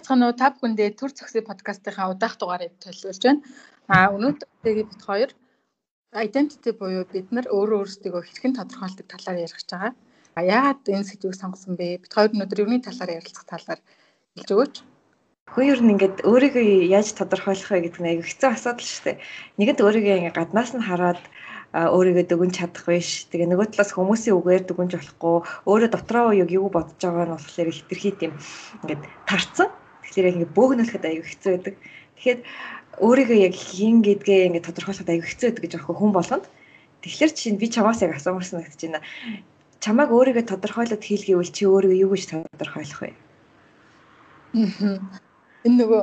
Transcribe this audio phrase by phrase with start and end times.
[0.00, 3.44] Бацхан уу та бүхэндээ төр зөксөй подкастынхаа удаах дугаарыг төлөвлөж байна.
[3.84, 5.30] А өнөөдөр бид хоёр
[6.16, 9.92] identity буюу бид нар өөрөө өөрсдөө хэрхэн тодорхойлдог талаар ярих гэж байгаа.
[10.32, 12.00] А яагаад энэ сэдвийг сонгосон бэ?
[12.00, 13.80] Бид хоёр өнөөдөр юуны талаар ярилцах талаар
[14.40, 14.74] хэлж өгөөч.
[15.68, 16.64] Ер нь ингээд өөрийгөө
[16.96, 19.20] яаж тодорхойлох вэ гэдэг нь аяг хэцүү асуудал шүү дээ.
[19.60, 21.20] Нэгэнт өөрийгөө ингээд гаднаас нь хараад
[21.76, 23.28] өөрийгөө дүгнж чадах биш.
[23.28, 25.36] Тэгээ нөгөө талаас хүмүүсийн үгээр дүгнж болохгүй.
[25.68, 28.32] Өөрөө дотроо яг юу бодож байгаа нь болохоор хитрхи тийм
[28.80, 29.68] ингээд тарцсан.
[30.10, 31.74] Тэгэхээр яг ингээд бөөгнөлөхөд аяг хэцүү байдаг.
[32.18, 32.40] Тэгэхээр
[32.98, 36.46] өөрийгөө яг хин гэдгээ ингээд тодорхойлоход аяг хэцүү байдаг гэж аахгүй хүн болгонд.
[37.00, 39.00] Тэгэхээр чинь би чамаас яг асуумар санагдаж байна.
[39.78, 43.14] Чамайг өөрийгөө тодорхойлоод хийлгээвэл чи өөрийгөө юу гэж тодорхойлох вэ?
[45.64, 46.02] Энэ нөгөө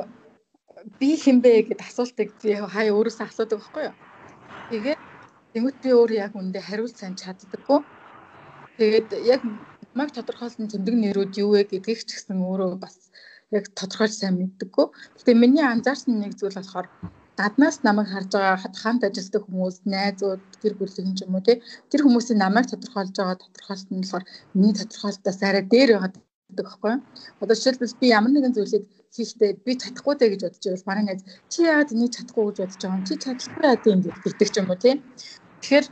[0.98, 3.96] би хинбэ гэд асуултыг би хаяа өөрөөсөө асуудаг байхгүй юу?
[4.72, 5.00] Тэгээд
[5.58, 7.80] Тэнгүүт би өөр яг үндэ хариулт сайн чаддаггүй.
[8.76, 9.40] Тэгээд яг
[9.96, 13.07] намайг тодорхойлсон зэмдэг нэрүүд юу вэ гэдгийг ч гэсэн өөрөө бас
[13.56, 14.86] яг тодорхойлж сайн мэддэггүй.
[15.18, 16.88] Гэтэ миний анзаарсан нэг зүйл болохоор
[17.38, 22.42] гаднаас намайг харж байгаа хамт ажилладаг хүмүүс, найзууд, гэр бүлийн ч юм уу тэр хүмүүсийн
[22.42, 24.24] намайг тодорхойлж байгаа тодорхойлт нь болохоор
[24.58, 26.94] миний тодорхойлтоос арай дээр байгаа гэдэг байхгүй.
[27.42, 31.22] Одоо жишээлбэл би ямар нэгэн зүйлийг хийхдээ би чадахгүй дэ гэж бодож байвал манай найз
[31.52, 33.78] чи яагаад энийг чадахгүй гэж бодож байгаа юм чи чадахгүй яа
[34.24, 34.98] гэдэг ч юм уу тийм.
[35.60, 35.86] Тэгэхээр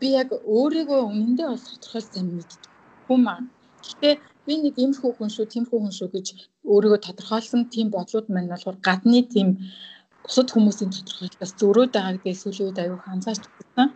[0.00, 2.62] би яг өөрийгөө үнэндээ бол тодорхойлж сайн мэддэг
[3.06, 3.48] хүн маань.
[3.82, 4.14] Гэхдээ
[4.46, 6.26] би нэг иймэрхүү хүн шүү, тиймэрхүү хүн шүү гэж
[6.72, 9.48] өөрийгөө тодорхойлсон тийм бодлууд маань болохоор гадны тийм
[10.24, 13.44] бусад хүмүүсийн тодорхойлолтоос зөрөөд байгаа гэдгийг сүүлийн үед аюух анзаарч
[13.76, 13.92] байна.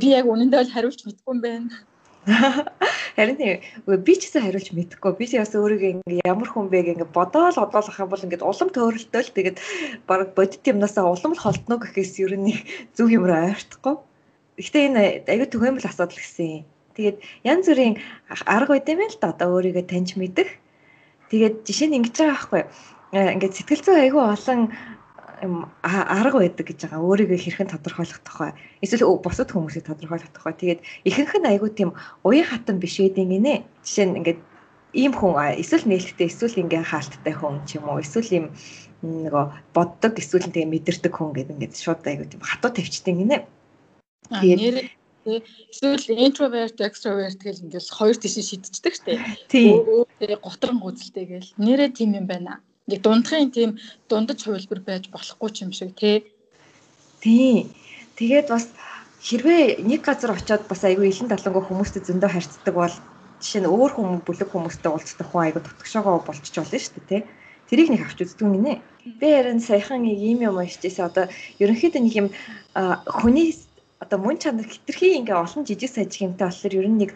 [0.00, 1.70] Би яг үнэндээ бол хариулж мэдэхгүй юм байна.
[3.16, 5.12] Харин тийм би ч гэсэн хариулж мэдэхгүй.
[5.16, 8.68] Би ч бас өөрийгөө ингээ ямар хүн бэ ингээ бодоол одоолох юм бол ингээ улам
[8.74, 9.58] төөрөлтөө л тэгээд
[10.10, 12.52] баг бодит юмнасаа улам л холдно гэхээс ер нь
[12.98, 13.94] зүг юм руу ойртохгүй.
[14.58, 16.66] Гэхдээ энэ аюу түгээмэл асуудал гэсэн.
[16.96, 17.94] Тэгээд янз бүрийн
[18.48, 20.48] арга байд юм л да одоо өөрийгөө таньж мэдэх.
[21.28, 22.62] Тэгээд жишээ нь ингэж байгаа байхгүй.
[23.12, 24.72] Ингээд сэтгэл зүй аюу олон
[25.84, 27.04] арга байдаг гэж байгаа.
[27.04, 28.56] Өөрийгөө хэрхэн тодорхойлох тухай.
[28.80, 30.54] Эсвэл бусад хүмүүсийг тодорхойлох тухай.
[30.56, 31.92] Тэгээд ихэнх нь айгүй тийм
[32.24, 33.68] уян хатан биш гэдэг гинэ.
[33.84, 34.40] Жишээ нь ингээд
[34.96, 38.46] ийм хүн эсвэл нээлттэй эсвэл ингээ хаалттай хүн ч юм уу эсвэл ийм
[39.04, 39.44] нөгөө
[39.76, 43.44] боддог эсвэл тэгээ мэдэрдэг хүн гэдэг ингээд шууд айгүй тийм хатуу тавьчдаг гинэ.
[44.32, 44.88] Тэгээд
[45.26, 49.20] эсвэл introvert extrovert гэл ингээл хоёр тийш шидчихдэг штеп.
[49.52, 49.82] Тийм.
[50.40, 51.50] Готрон гүзэлтэй гэл.
[51.58, 53.78] Нэрээ тийм юм байна нэг дундхын тийм
[54.08, 56.22] дундаж хувилбар байж болохгүй ч юм шиг тий.
[57.20, 57.66] Тий.
[58.14, 58.70] Тэгээд бас
[59.26, 62.94] хэрвээ нэг газар очиод бас айгүй илэн талангуу хүмүүстэй зөндөө харьцдаг бол
[63.42, 67.22] жишээ нь өөр хүмүүс бүлэг хүмүүстэй уулздаг хүн айгүй дотгошоогоо болчих болно шүү дээ тий.
[67.66, 68.78] Тэрийг нэг авч үздэг юм нэ.
[69.18, 71.10] Би харин саяхан нэг юм юм уншижсэн.
[71.10, 71.26] Одоо
[71.58, 72.28] ерөнхийдөө нэг юм
[73.10, 73.50] хүний
[74.00, 77.10] одоо мөн чанар хитрхи ингээ олон жижиг сажиг юмтай болохоор ер нь нэг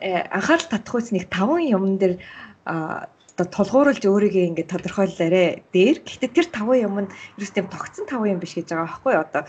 [0.00, 2.18] э, анхаарал татах үс нэг таван юм дээр
[2.64, 5.96] одоо тулгуурлаж өөрийгөө ингээд тодорхойллаарэ дээр.
[6.04, 9.42] Гэхдээ тэр таван юм нь ерөөс тийм тогтсон таван юм биш гэж байгаа байхгүй одоо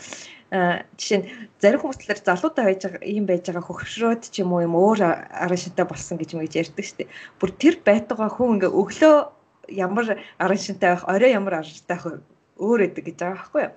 [0.54, 1.28] жишээ нь
[1.60, 5.00] зарим хүмүүс талаар залуудаа байж байгаа юм байж байгаа хөвгшрөөд ч юм уу юм өөр
[5.04, 7.14] арын шинтэй болсон гэж мэгж ярьдаг шүү дээ.
[7.42, 9.16] Бүр тэр байтугай хүн ингээ өглөө
[9.74, 10.06] ямар
[10.38, 12.06] арын шинтэй байх, орой ямар арын шинтэй байх
[12.62, 13.74] өөр өдөг гэж байгаа байхгүй юу.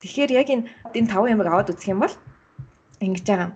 [0.00, 2.14] Тэгэхээр яг энэ энэ таван ямыг аваад үзэх юм бол
[3.00, 3.50] ингэж байгаа.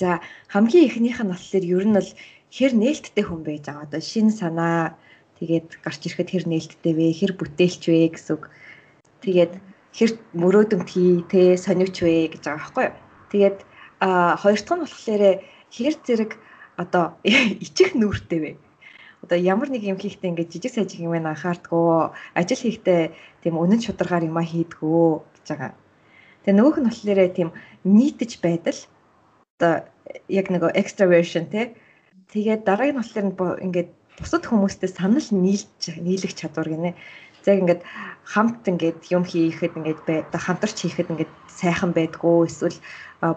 [0.00, 0.20] За
[0.52, 2.10] хамгийн ихнийх нь болохоор ер нь бол
[2.52, 3.84] хэр нээлттэй хүн байж байгаа.
[3.86, 4.96] Одоо шин санаа
[5.42, 7.10] Тэгээд гарч ирэхэд хэр нээлттэй вэ?
[7.18, 8.46] Хэр бүтээлч вэ гэсэн үг.
[9.26, 9.58] Тэгээд
[9.90, 12.94] хэр мөрөөдөмт хий, тэ сониуч вэ гэж байгаа байхгүй юу?
[13.34, 13.58] Тэгээд
[13.98, 15.22] а хоёр дахь нь болохоор
[15.74, 16.32] хэр зэрэг
[16.78, 17.18] одоо
[17.66, 18.50] ичих нүүртэй вэ?
[19.26, 23.10] Одоо ямар нэг юм хийхдээ ингээд жижиг сажиг юм анхаардгөө, ажил хийхдээ
[23.42, 25.74] тийм үнэн шударгаар юма хийдгөө гэж байгаа.
[26.42, 27.50] Тэгээ нөгөөх нь болохоор тийм
[27.86, 28.80] нийтж байдал
[29.58, 29.86] одоо
[30.28, 31.74] яг нэг extraversion тий.
[32.34, 36.98] Тэгээд дараагийн болохоор ингээд бусад хүмүүстэй санал нийлж нийлэх чадвар гинэ.
[37.42, 37.82] За ингээд
[38.26, 42.78] хамт ингээд юм хийхэд ингээд бай хамтарч хийхэд ингээд сайхан байдгүй эсвэл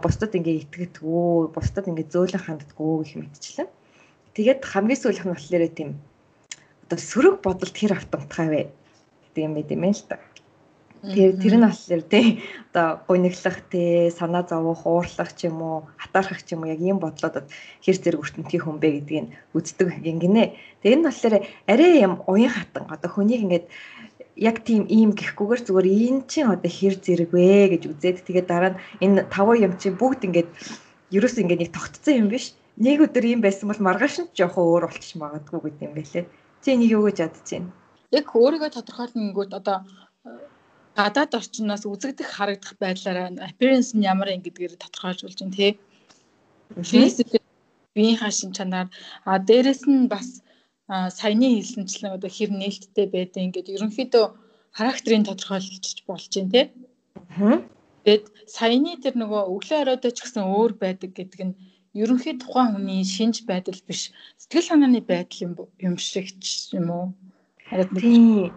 [0.01, 3.69] бусдад ингээд итгэдэггүй бусдад ингээд зөөлөн ханддаггүй гэх мэтчлэн.
[4.37, 5.89] Тэгээд хамгийн сүүлийнх нь болохоор тийм
[6.85, 8.61] одоо сөрөг бодолд хэр автоматгай вэ
[9.33, 10.21] гэдэг юм байт юм л та.
[11.13, 12.41] Тэр тэр нь болохоор тий
[12.73, 16.97] одоо гуниглах тий санаа зовох, уурлах ч юм уу, хатаархах ч юм уу яг ийм
[16.97, 17.45] бодлоодод
[17.83, 20.57] хэр зэрэг өртөнтгий хүн бэ гэдгийг үздэг гинэ.
[20.81, 21.35] Тэгээ энэ болохоор
[21.69, 23.65] арай юм уян хатан одоо хүнийг ингээд
[24.35, 28.71] яг тийм ийм гэхгүйгээр зүгээр энэ чинь одоо хэр зэрэг вэ гэж үзээд тэгээд дараа
[28.75, 30.49] нь энэ таван юм чинь бүгд ингээд
[31.15, 32.55] ерөөс ингээд нэг тогтцсон юм биш.
[32.75, 36.25] Нэг өдөр ийм байсан бол маргааш нь жоохон өөр болчих магадгүй гэдэг юм байлээ.
[36.59, 37.71] Чи энийг юу гэж ядж байна?
[38.11, 39.77] Яг өөрийгөө тодорхойлноггүйт одоо
[40.95, 45.71] гадаад орчноос үзэгдэх харагдах байдлаараа appearance нь ямар юм гэдгээр тодорхойлж байна тий.
[46.89, 47.31] Физик
[47.95, 48.87] биеийн хашин чанаар
[49.29, 50.27] а дээрэс нь бас
[51.19, 54.25] саяны хэлсэнчлэн одоо хэр нээлттэй байдیں۔ Ингээд ерөнхийдөө
[54.77, 56.65] характерыг тодорхойлж болж байна тий.
[58.05, 58.25] Тэгээд
[58.57, 61.57] саяны тэр нөгөө өглөө оройдоо ч гэсэн өөр байдаг гэдэг нь
[62.01, 64.01] ерөнхий тухайн хүний шинж байдал биш
[64.37, 65.53] сэтгэл санааны байдал юм
[65.87, 67.07] юм шиг ч юм уу?
[67.99, 68.53] Тийм.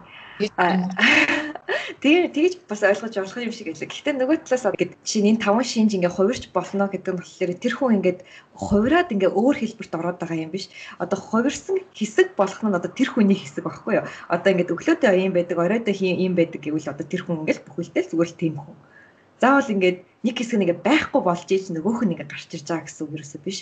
[1.99, 3.91] Тэгээ тэгж бас ойлгож болох юм шиг байлаа.
[3.91, 7.73] Гэхдээ нөгөө талаас ингээд чинь энэ таван шинж ингээ хувирч болно гэдэг нь болохоор тэр
[7.75, 8.19] хүн ингээд
[8.55, 10.71] хувираад ингээ өөр хэлбэрт ороод байгаа юм биш.
[10.95, 14.07] Одоо хувирсан хэсэг болох нь одоо тэр хүний хэсэг багхгүй юу?
[14.31, 18.31] Одоо ингээд өглөөдөө ийм байдаг, оройдоо ийм байдаг гэвэл одоо тэр хүн ингээл бүхэлдээ зүгээр
[18.31, 18.77] л тийм хүн.
[19.43, 23.03] Заавал ингээд нэг хэсэг нэгэ байхгүй болж ийж нөгөөх нь ингээ гарч ирж байгаа гэсэн
[23.03, 23.59] үг юусэн биш.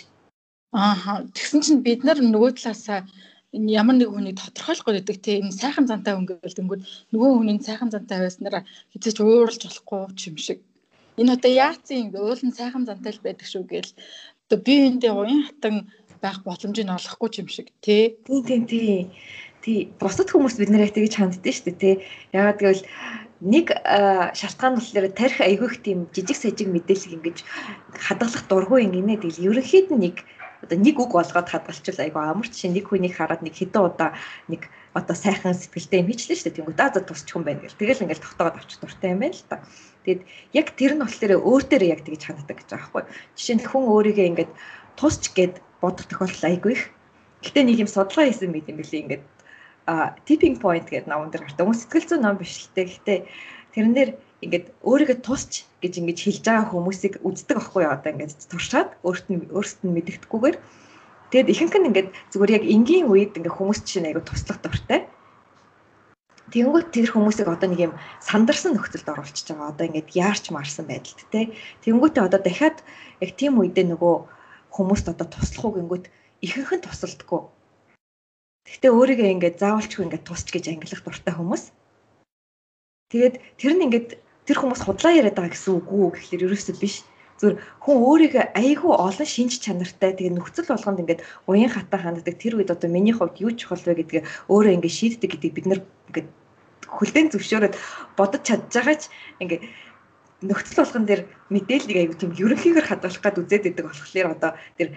[0.70, 1.26] Ааха.
[1.34, 3.02] Тэгсэн чинь бид нар нөгөө талаасаа
[3.66, 8.62] ямар нэг хүнийг тодорхойлох гэдэг тийм сайхан зантай гэвэл тэнгүүд нөгөө хүний сайхан зантай байснараа
[8.94, 10.00] хизээч ууралж болохгүй
[10.30, 10.58] юм шиг.
[11.18, 13.92] Энэ одоо яацын уул нь сайхан зантай л байдаг шүү гээл
[14.46, 15.90] одоо би эндээ уян хатан
[16.22, 18.14] байх боломжийг олохгүй юм шиг тий.
[18.26, 19.10] Тийм тийм тий.
[19.62, 19.90] Тий.
[19.98, 21.94] Бусад хүмүүс бид нарыг тэгж ханддсан шүү дээ тий.
[22.32, 22.84] Ягаад гэвэл
[23.40, 23.70] нэг
[24.34, 27.38] шалтгаан болохоор тарих айгүйх тийм жижиг сажиг мэдээлэл ингэж
[27.94, 30.16] хадгалах дургүй ингэнэ тэгэл ерөнхийд нь нэг
[30.62, 34.18] одоо нэг үг болгоод хадгалчихвал айгүй амар чинь нэг хүнийг хараад нэг хэдэн удаа
[34.50, 36.56] нэг одоо сайхан сэтгэлтэй юм хийчлээ шүү дээ.
[36.58, 37.78] Тэнгүү даа за тусчих юм байна гэл.
[37.78, 39.62] Тэгэл ингээл тогтоогод авчих дуртай юм байна л та.
[40.02, 40.20] Тэгэд
[40.58, 43.02] яг тэр нь болохоор өөртөө яг тэгж ханддаг гэж байгаа байхгүй.
[43.38, 44.52] Жишээ нь хүн өөрийгөө ингээд
[44.98, 46.82] тусч гэд бодох тохиолдол айгүй их.
[47.46, 49.24] Гэтэ нэг юм судалгаа хийсэн мэт юм билий ингээд
[49.86, 51.62] а tipping point гэдэг номон дээр гартай.
[51.62, 52.90] Хүмүүс сэтгэл зүйн ном биш л те.
[52.90, 53.14] Гэтэ
[53.72, 54.10] тэрэн дээр
[54.44, 59.26] ингээд өөрийгөө тусч гэж ингэж хэлж байгаа хүмүүсийг үздэг аахгүй юу одоо ингээд туршаад өөрт
[59.34, 60.56] нь өөрсөд нь мэддэхгүйгээр
[61.34, 65.10] тэгэд ихэнх нь ингээд зүгээр яг энгийн үед ингээд хүмүүс чинь айгу туслах дуртай.
[66.48, 67.94] Тэнгүүд тэр хүмүүсийг одоо нэг юм
[68.24, 69.68] сандарсан нөхцөлд оруулчихж байгаа.
[69.76, 71.52] Одоо ингээд яарч марсан байдалд те.
[71.84, 72.80] Тэнгүүтээ одоо дахиад
[73.20, 74.14] яг тийм үедээ нөгөө
[74.72, 76.08] хүмүүст одоо туслах уу гингүүт
[76.40, 77.40] ихэнх нь тусалдаггүй.
[78.64, 81.64] Гэхдээ өөрийгөө ингээд заавалчгүй ингээд тусч гэж ангилах дуртай хүмүүс.
[83.12, 84.08] Тэгээд тэр нь ингээд
[84.48, 87.04] тэр хүмүүс худлаа яриад байгаа гэсэн үг үү гэхэлэр ерөөсөө биш.
[87.38, 92.56] Зүгээр хүн өөрийгөө айгүй олон шинж чанартай тэгээ нөхцөл болгонд ингээд уян хатаа ханддаг тэр
[92.56, 95.80] үед одоо миний хувьд юу чухал вэ гэдгээ өөрөө ингээд шийддэг гэдгийг бид нэр
[96.10, 96.28] ингээд
[96.88, 97.74] хөлдөн зөвшөөрөөд
[98.18, 99.02] бодож чадж байгаач
[99.38, 99.62] ингээд
[100.48, 101.22] нөхцөл болгон дээр
[101.52, 104.88] мэдээллийг аягүй тийм ерөнхийгээр хадгалах гад үзээд байдаг болохоор одоо тэр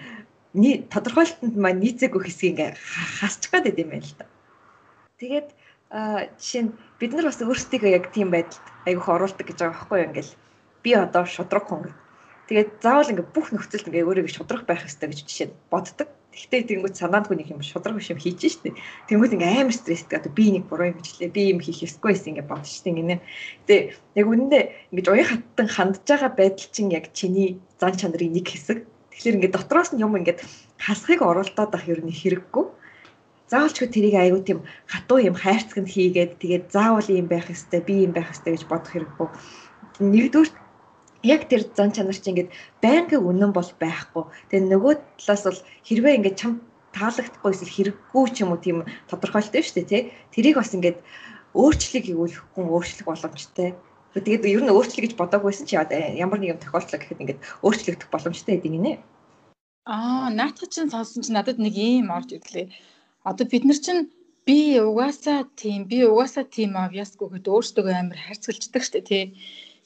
[0.90, 2.70] тодорхойлолтод маань нийцээгүй хэсгийг ингээ
[3.20, 4.26] хасчих гад байд юм байна л та.
[5.18, 5.48] Тэгээд
[5.92, 10.08] жишээ нь бид нар бас өөрсдийгөө яг тийм байдалд айгүйх оруулдаг гэж байгаа байхгүй юу
[10.08, 10.32] ингээл
[10.80, 12.00] би одоо шудраг хүн гэдэг.
[12.48, 16.08] Тэгээд заавал ингээ бүх нөхцөлд ингээ өөрийгөө шудраг байх хэрэгтэй гэж жишээ нь боддог.
[16.32, 18.72] Тэгтээ тэнгууд санаанд хүн юм шудраг биш юм хийж штэ.
[19.04, 21.28] Тэнгууд ингээ амар стресстэй одоо би нэг буруу юм хийлээ.
[21.28, 23.20] Би юм хийх ёсгүй байсан ингээ бодож штэ ингээ.
[23.68, 23.82] Тэгээ
[24.16, 24.62] яг үнэндээ
[24.96, 28.88] ингээ уян хаттан хандж байгаа байдал чинь яг чиний зан чанарын нэг хэсэг.
[29.12, 30.40] Тэгэхээр ингээ дотроос нь юм ингээ
[30.80, 32.64] хасахыг оролдоод ах ер нь хэрэггүй
[33.52, 38.12] заавалчгүй тэрийг айгүй тийм хатуу юм хайрцагт хийгээд тэгээд заавал ийм байх ёстой, би ийм
[38.16, 39.28] байх ёстой гэж бодох хэрэггүй.
[40.00, 40.50] Нэгдүгээр
[41.22, 42.50] яг тэр зан чанар чинь ингээд
[42.80, 44.24] байнгын үнэн бол байхгүй.
[44.48, 46.52] Тэгээд нөгөө талаас бол хэрвээ ингээд чам
[46.96, 48.78] таалагдахгүй эсвэл хэрэггүй ч юм уу тийм
[49.12, 50.02] тодорхойлолтой шүү дээ тий.
[50.34, 50.98] Тэрийг бас ингээд
[51.52, 53.76] өөрчлөлийг игүүл хүн өөрчлөх боломжтой.
[54.12, 58.60] Тэгээд ер нь өөрчлөлт гэж бодоагүйсэн чи ямар нэг юм тохиолдлоо гэхэд ингээд өөрчлөгдөх боломжтой
[58.60, 58.92] гэдэг нэ.
[59.88, 62.68] Аа, наадах чинь сонсон чи надад нэг юм орж ирлээ
[63.30, 64.10] одоо бид нар чинь
[64.46, 64.58] би
[64.90, 69.24] угаасаа тийм би угаасаа тийм авьяасгүй гэд өөртөө амар хайрцгалждаг штэ тий.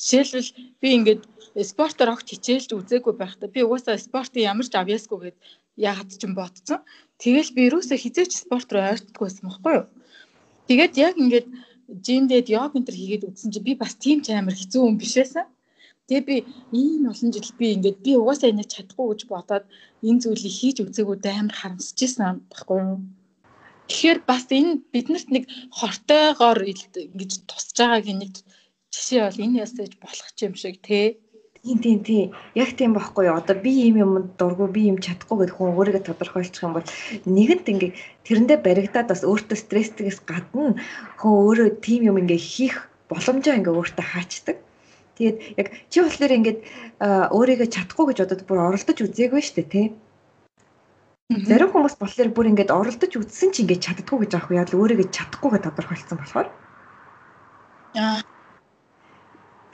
[0.01, 0.51] Жишээлбэл
[0.81, 1.23] би ингээд
[1.71, 5.37] спортоор огт хичээлж үзээгүй байхдаа би угаасаа спортын ямар ч авьяасгүй гэд
[5.77, 6.81] яагаад ч юм бодсон.
[7.21, 9.87] Тэгэл би юусоо хизээч спорт руу ойртдаггүй байсан байхгүй юу?
[10.69, 11.49] Тэгээд яг ингээд
[12.07, 15.15] жимдээд йог энэ төр хийгээд үзсэн чи би бас тийм ч амар хэцүү хүн биш
[15.21, 15.47] байсан.
[16.09, 16.37] Тэгээ би
[16.81, 19.65] ийм олон жил би ингээд би угаасаа энийг чадахгүй гэж бодоод
[20.09, 22.99] энэ зүйлийг хийж үзээгүй амар харамсаж байсан байхгүй юу?
[23.87, 25.45] Тэгэхээр бас энэ биднэрт нэг
[25.79, 28.33] хортойгоор ингэж тусаж байгаагийн нэг
[28.91, 31.19] жишээ бол энэ ясаж болох юм шиг тий.
[31.67, 32.29] Тийм тийм тийм.
[32.55, 33.39] Яг тийм байхгүй юу.
[33.43, 36.87] Одоо би ийм юмд дургу би юм чадахгүй гэдэг хүн өөрийгөө тодорхойлчих юм бол
[37.27, 37.91] нэгэнт ингээ
[38.23, 40.79] тэрэндээ баригдаад бас өөртөө стресстгээс гадна
[41.19, 44.57] хүн өөрөө тийм юм ингээ хийх боломжоо ингээ өөртөө хаачдаг.
[45.19, 46.59] Тэгээд яг чи болохоор ингээд
[47.35, 49.87] өөрийгөө чадахгүй гэж бодоод бүр оролдож үзээгүй шүү дээ тий.
[51.27, 54.79] Зарим хүмүүс болохоор бүр ингээд оролдож үзсэн чи ингээд чаддгүй гэж аах уу яа л
[54.79, 56.49] өөрийгөө чадахгүйгээ тодорхойлцсон болохоор.
[57.99, 58.23] Аа.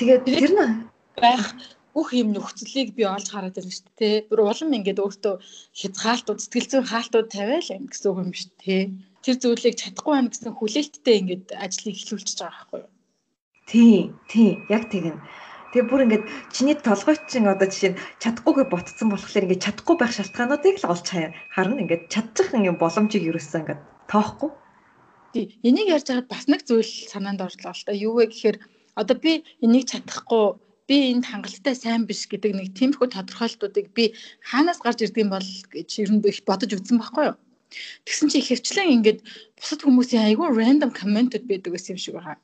[0.00, 0.88] Тэгээд тэр нь
[1.20, 1.52] байх
[1.92, 4.16] бүх юм нөхцөлийг би олж хараад байна шүү дээ.
[4.32, 5.34] Бүр улам ингээд өөртөө
[5.76, 8.82] хязгаалтууд, сэтгэл зүйн хаалтууд тавиал юм гэсэн үг юм шүү дээ.
[9.20, 12.90] Тэр зүйлийг чадахгүй байна гэсэн хүлээлттэй ингээд ажлыг эхлүүлчихэж байгаа байхгүй юу?
[13.68, 15.20] Тийм, тийм, яг тэгнэ.
[15.72, 20.76] Тэгээ бүр ингээд чиний толгойчин одоо жишээ нь чадахгүйгээ ботцсон болохоор ингээд чадахгүй байх шалтгаануудыг
[20.84, 21.06] л олж
[21.48, 24.50] харна ингээд чадчих юм боломжийг ерөөсөө ингээд тоохгүй.
[25.32, 25.56] Тий.
[25.64, 27.96] Энийг ярьж байгаад бас нэг зүйл санаанд орлоо л та.
[27.96, 28.56] Юу вэ гэхээр
[29.00, 34.12] одоо би энийг чадахгүй би энд хангалттай сайн биш гэдэг нэг тиймэрхүү тодорхойлтуудыг би
[34.44, 37.36] хаанаас гарч ирдэг юм бол гэж ер нь их бодож үзсэн байхгүй юу.
[38.04, 39.20] Тэгсэн чи хөвчлэн ингээд
[39.56, 42.36] бусад хүмүүсийн айгүй random комментууд байдаг гэсэн юм шиг байгаа.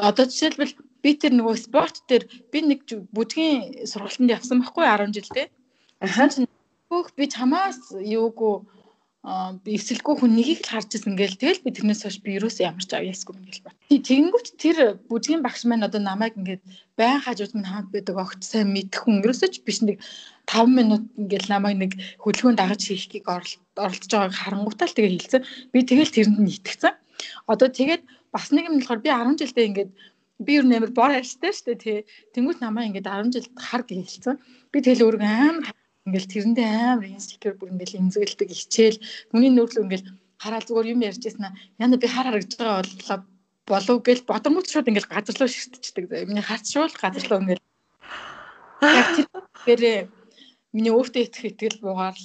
[0.00, 2.80] Одоо жишээлбэл би тэр нөгөө спорт дээр би нэг
[3.16, 5.46] бүдгийн сургалтанд явсан байхгүй 10 жилдээ.
[6.04, 6.48] Ахаа чинь
[6.88, 8.54] хөөх би чамаас юугүй
[9.64, 12.80] би эсэлгүй хүн нэгийг л харж ирсэн гээл тэгэл би тэрнээс хойш би юусоо ямар
[12.80, 13.76] ч авьяасгүй ингээл бат.
[13.92, 14.78] Тэгэнгүүт тэр
[15.12, 16.64] бүжгийн багш маань одоо намайг ингээд
[16.96, 20.00] байн хажууд минь хамт байдаг огт сайн мэдэх хүн юусоо ч биш нэг
[20.48, 21.92] 5 минут ингээл намайг нэг
[22.24, 25.44] хөдөлгөөн дагаж хийхийг оролдож байгааг харангуутаа л тэгээ хэлсэн.
[25.68, 26.96] Би тэгэл тэрэнд нь итгэцэн.
[27.44, 28.02] Одоо тэгээд
[28.32, 29.90] бас нэг юм болохоор би 10 жилдээ ингээд
[30.40, 31.98] би юу нэмэр бор ярьжтэй шүү дээ тий.
[32.34, 34.36] Тэнгүүт намайг ингээд 10 жилд хар гэж хэлсэн.
[34.72, 35.76] Би тэгэл өөргөө амар
[36.08, 38.98] ингээл тэрэндээ амар инсекюр бүр ингээл эмзэгэлдэг хичээл
[39.30, 40.08] хүний нөөрлөө ингээл
[40.40, 43.18] хараад зүгээр юм ярьж ирсэн аа яна би хар харагдж байгаа боллоо
[43.68, 46.26] болов гэл бодомгот шууд ингээл газарлуу шигтчихдэг.
[46.28, 47.64] Миний харц шууд газарлуу ингээл
[48.80, 49.08] яг
[49.68, 50.08] тэр
[50.72, 52.18] миний өөртөө итгэх итгэл буугаар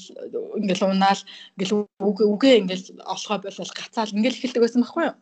[0.62, 1.22] ингээл унаал
[1.58, 5.16] ингээл үгээ ингээл олохоо болол гацаал ингээл эхэлдэг байсан байхгүй юу.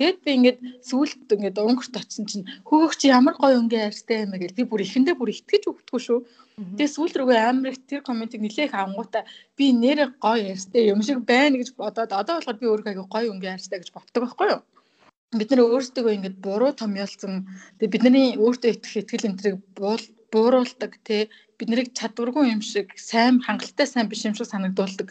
[0.00, 0.58] Тэгэд би ингээд
[0.88, 5.14] сүүлд ингээд өнгөрт очсон чинь хөөгч ямар гоё өнгө ярьстай юм гэж би бүр ихэндээ
[5.20, 6.18] бүр итгэж өгдөггүй шүү.
[6.80, 11.20] Тэгээ сүүл рүүгээ амар их тэр комментиг нилээх ангуута би нэрээ гоё ярьстай юм шиг
[11.28, 14.62] байна гэж бодоод одоо болохоор би өөрөө аягүй гоё өнгө ярьстай гэж боддог байхгүй юу
[15.38, 17.34] бид нар өөрсдөө ингээд буруу томьёолсон
[17.78, 19.56] тэгээ бидний өөртөө итгэх итгэл энтрийг
[20.32, 21.22] бууруулдаг тий
[21.58, 25.08] бид нарыг чадваргүй юм шиг сайн хангалттай сайн биш юм шиг санагдуулдаг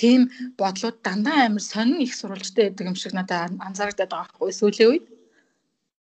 [0.00, 4.90] тийм бодлууд дандаа амар сонин их сурвалжтай байдаг юм шиг надад анзаарагдаад байгаа байхгүй сүүлийн
[4.90, 5.04] үед.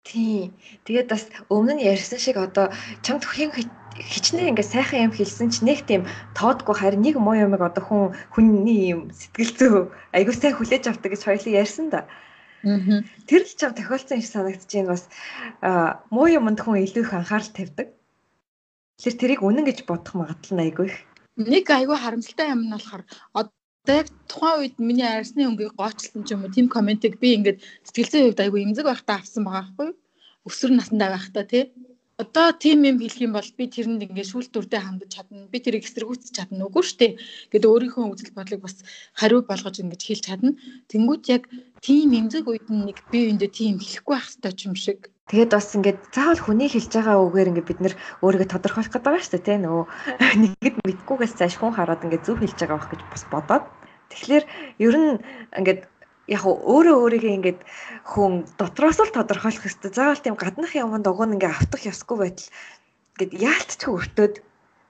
[0.04, 0.52] Тий.
[0.86, 2.68] Тэгээд бас өмнө нь ярьсан шиг одоо
[3.06, 3.52] чамд хин
[4.12, 6.04] хичнээн ингээ сайхан юм хэлсэн ч нэг тийм
[6.38, 9.72] тоодгүй харин нэг муу юмыг одоо хүн хүний юм сэтгэл зүй
[10.18, 12.02] айгуу сайн хүлээж авдаг гэж хоёлаа ярьсан да.
[13.30, 15.04] Тэр л чам тохиолдсон юм санагдаж байна бас
[16.10, 17.88] муу юмд хүн илүү их анхаарал тавьдаг.
[19.04, 20.98] Тэгэхээр тэрийг үнэн гэж бодох магадлал нь айгүй их.
[21.36, 23.04] Нэг айгүй харамсалтай юм нь болохоор
[23.36, 27.60] одоо яг тухайн үед миний арьсны өнгийг гоочлсон ч юм уу тийм комментиг би ингээд
[27.84, 30.00] сэтгэл зүйн хувьд айгүй эмзэг байхдаа авсан байгаа байхгүй юу?
[30.48, 31.64] Өсвөр насндаа байхдаа тий
[32.24, 35.52] одоо тийм юм хэлэх юм бол би тэрэнд ингээд шүүл дүрдээ хандаж чадна.
[35.52, 37.12] Би тэрийг эсэргүүцэж чадна үгүй шүү дээ.
[37.52, 38.76] Гэт өөрийнхөө үзэл бодлыг бас
[39.20, 40.52] хариу болгож ингэж хэлж чадна.
[40.88, 41.44] Тэнгүүт яг
[41.84, 45.00] тийм эмзэг үед нэг би өндөө тийм хэлэхгүй байх хэрэгтэй юм шиг.
[45.32, 49.24] Тэгээд бас ингээд заавал хүний хэлж байгаа үгээр ингээд бид нэр өөрийгөө тодорхойлох гэдэг байгаа
[49.24, 49.86] шүү дээ тийм нөгөө
[50.42, 53.65] нэгэд мэдгүйгээс цааш хүн хараад ингээд зөв хэлж байгаа байх гэж бас бодоод
[54.13, 54.46] Тэгэхээр
[54.77, 55.12] ер нь
[55.58, 55.82] ингээд
[56.30, 57.60] яг өөрөө өөрийгөө ингээд
[58.06, 59.92] хүн дотроос л тодорхойлох хэрэгтэй.
[59.92, 62.50] Заавал тийм гаднах юмд нь ингээд автах ёсгүй байтал
[63.18, 64.36] ингээд яалтчгүй өртөөд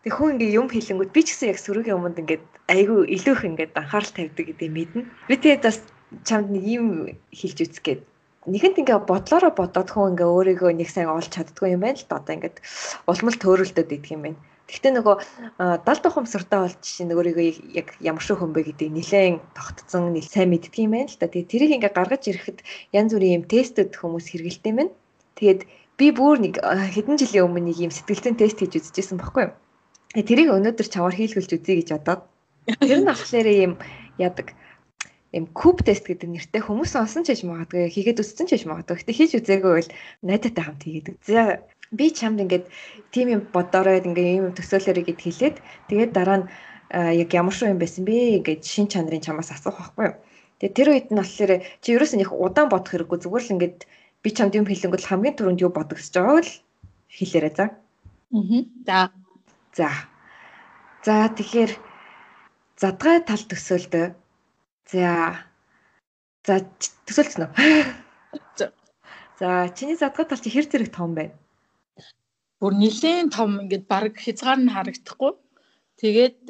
[0.04, 3.44] тэг хүн ингээд юм хэлэнгүүт би ч гэсэн яг сөрөгийн юмд ингээд айгүй илүү их
[3.48, 5.08] ингээд анхаарал тавьдаг гэдэг мэднэ.
[5.32, 5.80] Би тэгээд бас
[6.28, 6.88] чамд нэг юм
[7.32, 8.02] хэлж үзгээд
[8.48, 12.20] нэгэнт ингээ бодлороо бодоод хүн ингээ өөрийгөө нэг сайн олж чаддгүй юм байна л да
[12.20, 12.58] одоо ингээд
[13.08, 14.40] улмал төөрөлдөд идэх юм байна.
[14.68, 15.16] Гэхдээ нөгөө
[15.88, 17.46] далд ухамсартай бол жишээ нь өөрийгөө
[17.76, 21.28] яг ямар шиг хүн бэ гэдэг нэлээд тогтцсон, нэл сайн мэддэг юм байна л да.
[21.28, 22.60] Тэгээ тэрийг ингээ гаргаж ирэхэд
[22.96, 24.94] янз бүрийн юм тестэд хүмүүс хэрэгэлдэг юм байна.
[25.36, 25.62] Тэгээд
[26.00, 29.54] би бүр нэг хэдэн жилийн өмнө нэг юм сэтгэлзэн тест хийж үзчихсэн баггүй юу.
[30.16, 32.22] Тэрийг өнөөдөр чавар хийлгүүлж үзье гэж бодоод
[32.80, 33.74] тэр нь болохоор юм
[34.18, 34.56] яадаг
[35.34, 39.02] юм куб тест гэдэг нэртэй хүмүүс онсон ч гэж магадгүй хийгээд үзсэн ч гэж магадгүй.
[39.02, 39.90] Гэтэ хийж үзээгүй бол
[40.22, 42.66] найдаатай хамт хийгээд үзье би чамд ингээд
[43.10, 45.56] тийм юм бодорой ингээд юм төсөөлөрэй гэд хэлээд
[45.90, 46.48] тэгээд дараа нь
[46.94, 50.16] яг ямар шүү юм байсан бэ гэж шин чанарын чамаас асуух байхгүй юу.
[50.62, 53.78] Тэгээд тэр үед нь болохоор чи ерөөс нь их удаан бодох хэрэггүй зүгээр л ингээд
[54.22, 56.54] би чамд юм хэлэнгүүт хамгийн түрүүнд юу бодогсож байгааг л
[57.10, 57.66] хэлээрэй за.
[58.34, 58.62] Аа.
[58.86, 59.00] За.
[59.74, 59.90] За.
[61.06, 61.72] За тэгэхээр
[62.78, 64.06] задгай тал төсөөлдөө.
[64.92, 65.46] За.
[66.48, 66.60] За
[67.08, 68.70] төсөөлсөн үү?
[69.40, 71.38] За чиний задгай тал чи хэр зэрэг том байна?
[72.64, 75.36] бүр нэлээд том ингээд баг хязгаар нь харагдахгүй.
[76.00, 76.48] Тэгээд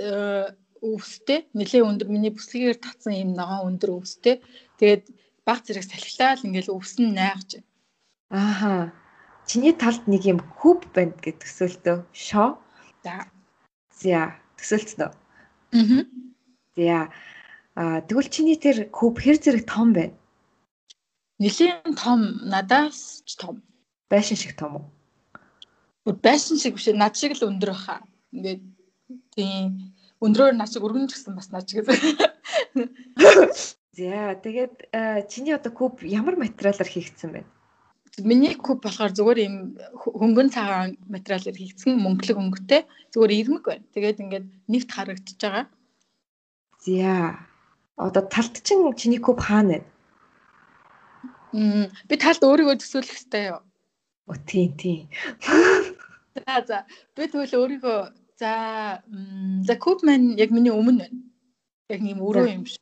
[0.86, 4.46] өвстэй нэлээд өндөр миний бүслэгээр татсан юм ногоон өндөр өвстэй.
[4.78, 5.10] Тэгээд
[5.42, 7.66] баг зэрэг салхилаал ингээд өвс нь найгаж.
[8.30, 8.94] Ааха.
[9.50, 11.98] Чиний талд нэг юм хүүп байна гэдэг төсөөлтөө.
[12.14, 12.62] Шоо.
[13.02, 13.26] За.
[13.90, 15.14] За, төсөөлцөн үү?
[15.74, 16.06] Аа.
[16.78, 16.98] За.
[17.76, 20.14] Аа тэгвэл чиний тэр хүүп хэр зэрэг том байна?
[21.42, 23.64] Нилийн том надаас ч том.
[24.10, 24.86] Байшин шиг том уу?
[26.12, 28.04] байсан шиг биш над шиг л өндөр баха.
[28.36, 28.62] Ингээд
[29.36, 31.88] тийм өндрөөр над шиг өргөн ч гэсэн бас над шиг.
[33.94, 34.74] За тэгээд
[35.32, 37.42] чиний одоо куб ямар материалаар хийгдсэн бэ?
[38.22, 39.56] Миний куб болохоор зүгээр юм
[39.96, 42.82] хөнгөн цагаан материалаар хийгдсэн мөнгөлөг өнгөтэй
[43.14, 43.86] зүгээр ирмэг байна.
[43.96, 45.66] Тэгээд ингээд нэгт харагдчихж байгаа.
[46.84, 47.53] За.
[47.96, 49.86] Одоо талт чинь чиний куб хаана вэ?
[51.54, 53.62] Мм би талд өөрийгөө төсөөлөх хэрэгтэй юу?
[54.26, 55.06] О тийм тийм.
[56.34, 56.78] За за
[57.14, 58.00] би тэгвэл өөрийгөө
[58.42, 58.52] за
[59.68, 61.20] за куб маань яг миний өмнө байна.
[61.94, 62.82] Яг нэм өрөө юм шиг.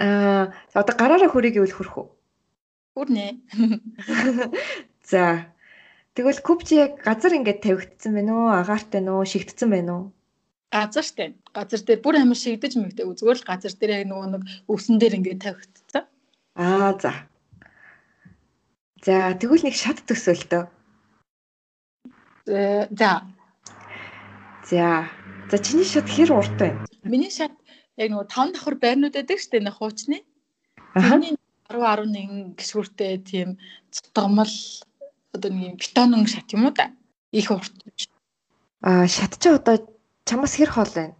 [0.00, 2.08] Аа одоо гараараа хөрийг ивэл хөрөх үү?
[2.96, 3.26] Хүрнэ.
[5.10, 5.52] За.
[6.14, 8.48] Тэгвэл куб чи яг газар ингээд тавигдсан байна уу?
[8.54, 10.04] Агаартай нөө шигдсэн байна уу?
[10.74, 11.38] Газар штэ.
[11.54, 13.06] Газар дээр бүр амар шигдэж мэгтэй.
[13.06, 16.04] Зүгээр л газар дээр яг нөгөө нэг өвсөн дээр ингээд тавигдсан.
[16.58, 17.12] Аа за.
[19.06, 20.62] За тэгвэл нэг шат төсөөлтөө.
[22.90, 23.12] За.
[24.66, 25.06] За.
[25.46, 26.82] За чиний шат хэр урт байна?
[27.06, 27.54] Миний шат
[27.94, 30.26] яг нөгөө 5 давхар байрнууд байдаг штэ нэг хуучны.
[30.98, 31.38] Тэрний
[31.70, 33.62] 10 11 гişгүүртэй тийм
[33.94, 34.50] цутгамал
[35.30, 36.90] одоо нэг бетонын шат юм уу да.
[37.30, 37.70] Их урт.
[38.82, 39.93] Аа шат чи одоо
[40.28, 41.14] чамаас хэр хол байна?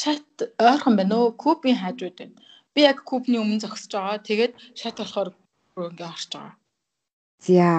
[0.00, 0.24] Шат
[0.58, 2.36] ойрхон байна өө кубын хажууд байна.
[2.74, 4.24] Би яг кубны өмнө зогсож байгаа.
[4.28, 5.28] Тэгээд шат болохоор
[5.76, 6.54] ингээ орж байгаа.
[7.46, 7.70] За.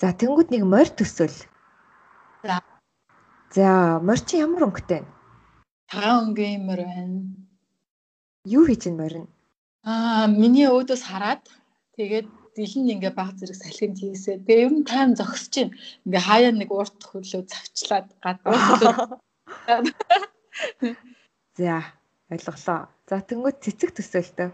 [0.00, 1.38] За тэнгууд нэг морь төсөөл.
[2.46, 2.62] За.
[3.56, 5.08] За морь чи ямар өнгөтэй вэ?
[5.90, 7.18] Цагаан өнгийн морь байна.
[8.44, 9.28] Юу хийж ин морь нь?
[9.82, 11.42] Аа миний өөдөөс хараад
[11.96, 14.42] тэгээд дэлэн ингээ баг зэрэг салхинд хийсээ.
[14.42, 15.72] Тэгээ ер нь тайм зогсож чинь
[16.04, 18.58] ингээ хаяа нэг урт хөлөө завчлаад гадуур
[21.58, 21.82] За
[22.30, 22.80] ойлголоо.
[23.08, 24.48] За тэнгууд цэцэг төсөөлтөө.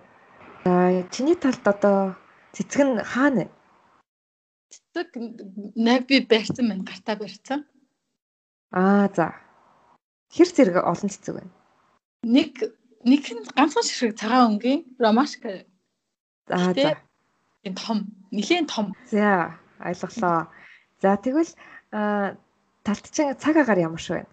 [0.65, 0.73] За
[1.13, 2.17] чиний талд одоо
[2.55, 3.45] цэцэг нь хаана?
[4.73, 5.09] Цэцэг
[5.77, 7.61] нэг би барьсан байна, гартаа барьсан.
[8.73, 9.27] Аа за.
[10.35, 11.53] Хэр зэрэг олон цэцэг байна?
[12.25, 12.53] Нэг
[13.05, 15.69] нэг нь ганцхан ширхэг цагаан өнгийн ромашка.
[16.49, 16.97] За за.
[17.65, 17.99] Энэ том,
[18.31, 18.93] нэлийн том.
[19.11, 20.53] За, ойлголоо.
[21.01, 21.53] За тэгвэл
[22.85, 24.25] талтчин цаг агаар ямар шүү вэ?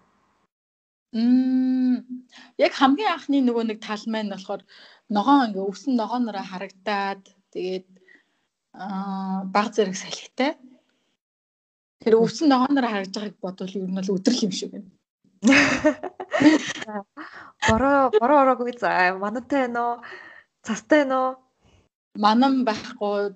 [1.12, 1.96] Мм
[2.60, 4.62] яг хамгийн анхны нөгөө нэг тал маань болохоор
[5.12, 7.88] ногоон ингээ өвсөн ногоонороо харагдаад тэгээд
[8.72, 10.56] аа баг зэрэг салхитай.
[12.00, 14.90] Тэр өвсөн ногоонороо харагдж байгааг бодвол ер нь бол өдрөл юм шиг байна.
[17.68, 19.96] Бороо бороо ороогүй за манантай байна уу?
[20.64, 21.30] Цастай байна уу?
[22.12, 23.32] Манан байхгүй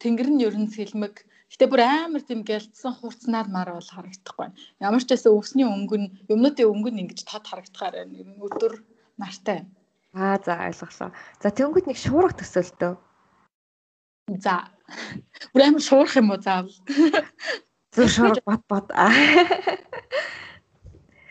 [0.00, 1.28] тэнгэр нь ер нь сэлмэг.
[1.52, 4.56] Гэтэ бүр амар тийм гэлдсэн хурцнаар мар бол харагдахгүй байна.
[4.80, 8.32] Ямар ч байсан өвсний өнгөн юмнуудын өнгөн ингэж тод харагдахаар байна.
[8.40, 8.80] Өдөр
[9.20, 9.68] нартай.
[10.16, 11.12] Аа за ойлголоо.
[11.42, 12.92] За тэнгүүд нэг шуурга төсөөлтөө.
[14.40, 14.72] За.
[15.52, 16.72] Бүр амар шуурах юм уу заавал?
[17.92, 18.86] Зөв шуурга бат бат.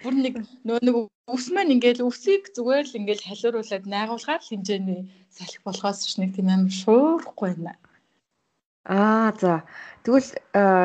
[0.05, 0.95] бүр нэг нөө нэг
[1.31, 6.51] өвс маань ингээл өвсийг зүгээр л ингээл халиуруулад найгуулгаар хинжээний салхи болохоос ч нэг тийм
[6.51, 7.79] амар шуурахгүй байна.
[8.83, 9.63] Аа за.
[10.03, 10.29] Тэгвэл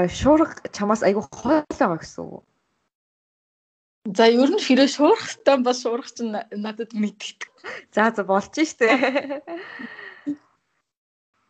[0.06, 2.46] шуурга чамаас айгүй хоол байгаа гэсэн үг.
[4.14, 7.50] За ер нь хэрэг шуурах хэвээр бас шуурах чинь надад мэддэг.
[7.90, 9.42] За за болж штэ.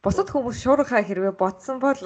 [0.01, 2.01] Бусад хүмүүс шуурга хэрвээ бодсон бол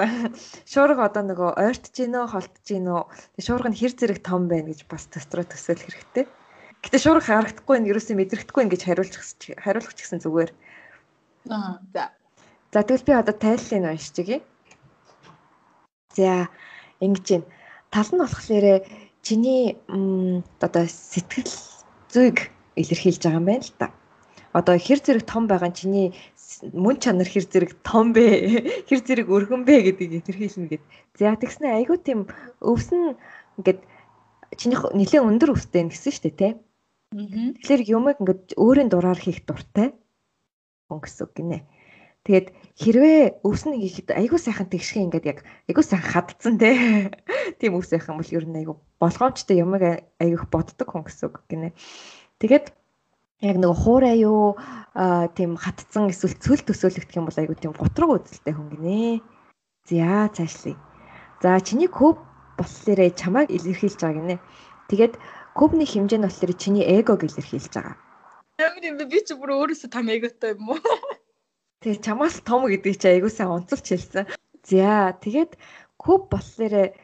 [0.67, 3.03] шуурга одоо нөгөө ойртож гинөө, холтож гинөө.
[3.39, 6.27] Тэгээ шуурга нь хэр зэрэг том байна гэж бас дотроо төсөөлөх хэрэгтэй.
[6.83, 9.23] Гэтэ шуурга харагдахгүй нь ерөөсөө мэдрэгдэхгүй ингэж хариулчих
[9.63, 10.51] хариулах ч гэсэн зүгээр.
[11.47, 12.11] Аа за.
[12.75, 14.41] За тэгвэл би одоо тайллыг уншиж чигээ.
[16.19, 16.51] За
[16.99, 17.47] ингэж байна.
[17.95, 18.67] Тал нь болохоор
[19.23, 19.79] чиний
[20.59, 21.55] одоо сэтгэл
[22.11, 23.87] зүйг илэрхийлж байгаа юм байна л та.
[24.53, 26.11] Одоо хэр зэрэг том байгаа чиний
[26.75, 28.27] мөн чанар хэр зэрэг том бэ?
[28.91, 30.85] Хэр зэрэг өргөн бэ гэдгийг илэрхийлнэ гэд.
[31.17, 32.29] За тэгснэ айгүй тийм
[32.61, 33.17] өвсөн
[33.59, 33.81] ингээд
[34.59, 36.51] чиний нэлээд өндөр өвстэй гэсэн шүү дээ, тэ?
[37.13, 39.93] Тэгэхээр юмыг ингээд өөрийн дураар хийх дуртай.
[40.89, 41.59] Гэсэн үг гинэ.
[42.23, 42.47] Тэгээд
[42.79, 47.11] хэрвээ өвснө хийхэд айгүй сайхан тэгших ингээд яг айгүй сайхан хадцсан те.
[47.61, 49.83] Тийм өвс байх юм бол ер нь айгүй болгоомжтой юмыг
[50.23, 51.75] айгүйх боддог хүн гэсэн үг гинэ.
[52.39, 52.71] Тэгээд
[53.43, 54.55] яг нэг хуурай юу
[55.35, 59.21] тийм хатцсан эсвэл цөл төсөөлөгдөх юм бол айгүй тийм готрог үзэлтэй хүн гинэ.
[59.91, 60.79] За цаашлая.
[61.43, 62.23] За чиний куб
[62.55, 64.37] болохоор чамайг илэрхийлж байгаа гинэ.
[64.87, 65.19] Тэгээд
[65.57, 67.97] кубны хэмжээ нь болохоор чиний эгог илэрхийлж байгаа.
[68.59, 69.05] Бэ?
[69.09, 70.81] Би ч бүр өөрөөсөө том эготой юм уу?
[71.83, 74.31] Тэгээ чамаас том гэдэг чи айгүй сайн онцолж хэлсэн.
[74.63, 75.59] За тэгээд
[75.99, 76.95] куб болохоор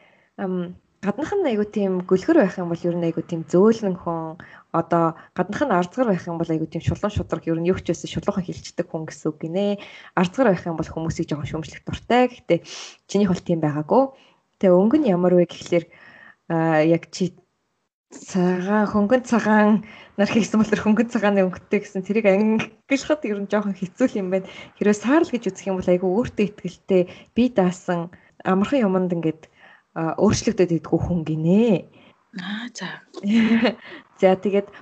[1.03, 4.39] гаднах нь айгүй тийм гөлгөр байх юм бол ер нь айгүй тийм зөөлөн хүн
[4.71, 7.91] одоо гаднах нь ардгар байх юм бол айгүй тийм шулуун шудраг ер нь юу ч
[7.91, 9.79] байсан шулуухан хилчдэг хүн гэсэн үг гинэ.
[10.15, 12.31] Ардгар байх юм бол хүмүүсийг жоохон шөмжлөх дуртай.
[12.31, 12.59] Гэхдээ
[13.07, 14.15] чиний хол тийм байгаагүй.
[14.59, 15.85] Тэгээ өнгө нь ямар вэ гэхлээр
[16.87, 17.35] яг чи
[18.09, 19.85] цагаан хөнгөн цагаан
[20.17, 24.33] нар хийсэн бол тэр хөнгөн цагааны өнгөтэй гэсэн тэрийг ангилахад ер нь жоохон хэцүү юм
[24.33, 24.49] байна.
[24.81, 27.01] Хэрвээ саарл гэж үзэх юм бол айгүй өөртөө ихтэй
[27.37, 28.09] би даасан
[28.41, 29.45] амархан юмд ингээд
[29.93, 31.85] өөрчлөгдөд идэггүй хүн гинэ.
[32.41, 33.05] Аа за.
[34.21, 34.73] За тэгээд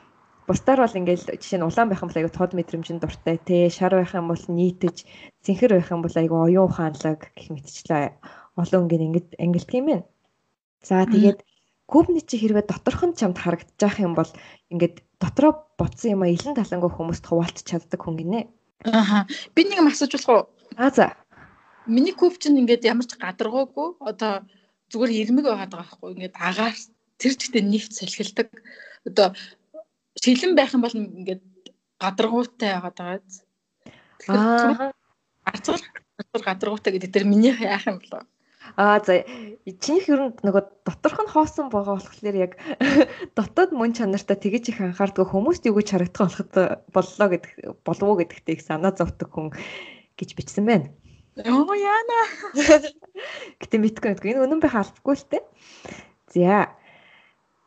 [0.48, 3.92] Бусдаар бол ингээл жишээ нь улаан байх юм бол айгу тод мэдрэмжинд дуртай те шар
[3.92, 5.04] байх юм бол нийтэж
[5.44, 8.16] цэнхэр байх юм бол айгу оюун ухаанлаг гэх мэтчлээ
[8.56, 10.06] олон гин ингээд ангилт юм байна.
[10.80, 11.44] За тэгээд
[11.88, 14.28] Кубны чи хэрвээ доторх нь чамд харагдчих юм бол
[14.68, 18.42] ингээд дотроо ботсон юм а илэн талангүй хүмүүст хуваалцах чаддаг хүн гинэ.
[18.84, 19.24] Ааха.
[19.56, 20.44] Би нэг юм асууж болох уу?
[20.76, 21.16] Аа за.
[21.88, 24.44] Миний куб чинь ингээд ямар ч гадаргуугүй одоо
[24.92, 26.76] зүгээр ирмэг байгаад байгаа байхгүй ингээд агаар
[27.16, 28.48] тэр чигтээ нэгт салхилдаг.
[29.08, 29.28] Одоо
[30.20, 31.44] шилэн байх юм бол ингээд
[32.04, 33.22] гадаргуутай байгаад байгаа.
[34.28, 34.92] Аа.
[35.48, 38.28] Арцгал гадаргуутай гэдэг тэр миний яах юм болоо.
[38.76, 39.24] Аа за
[39.64, 42.54] чинийх ер нь нөгөө доторх нь хоосон байгаа болохоор яг
[43.38, 46.52] дотоод мөн чанартай тэгэж их анхаардаг хүмүүст юу гэж харагдах болоход
[46.92, 47.52] боллоо гэдэг
[47.88, 49.56] болов уу гэдэгтээ их санаа зовдөг хүн
[50.20, 50.92] гэж бичсэн байна.
[51.46, 52.18] Оо яана.
[53.62, 55.40] Гэтэ мэдгүй мэдгүй энэ үнэн байх албагүй л те.
[56.34, 56.74] За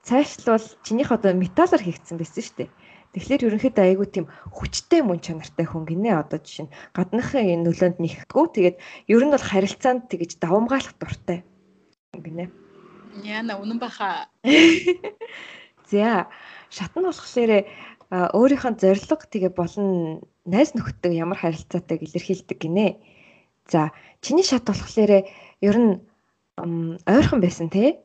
[0.02, 2.70] цаашлбал чинийх одоо металлаар хийгдсэн байсан шүү дээ.
[3.10, 7.98] Тэгэхээр ерөнхийдөө айгүй тийм хүчтэй мөн чанартай хүн гинэ одоо жишээ нь гадныхын энэ нөлөөнд
[7.98, 8.54] нэгтгэв.
[8.54, 8.76] Тэгээд
[9.10, 11.42] ер нь бол харилцаанд тэгэж давамгаалах дуртай
[12.14, 12.54] гинэ.
[13.26, 14.30] Яна үнэн баха.
[15.90, 16.30] За
[16.70, 17.66] шатн болохоор
[18.14, 23.02] өөрийнхөө зориг тэгээ болон найз нөхдөд ямар харилцаатайг илэрхийлдэг гинэ.
[23.66, 23.90] За
[24.22, 25.26] чиний шат болохоор
[25.58, 25.98] ер нь
[27.10, 27.98] ойрхон байсан те.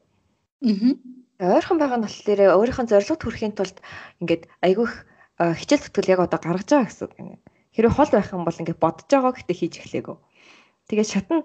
[0.66, 3.78] Аа ойрхон байгаа нь болохоор өөрийнхөө зорилгот хүрэхийн тулд
[4.24, 4.94] ингээд айгүйх
[5.60, 7.30] хичээл зүтгэл яг одоо гаргаж байгаа гэсэн үг юм.
[7.76, 10.16] Хэрэв хол байх юм бол ингээд бодож байгаа гэхдээ хийж эхлэегүй.
[10.88, 11.38] Тэгээд шатн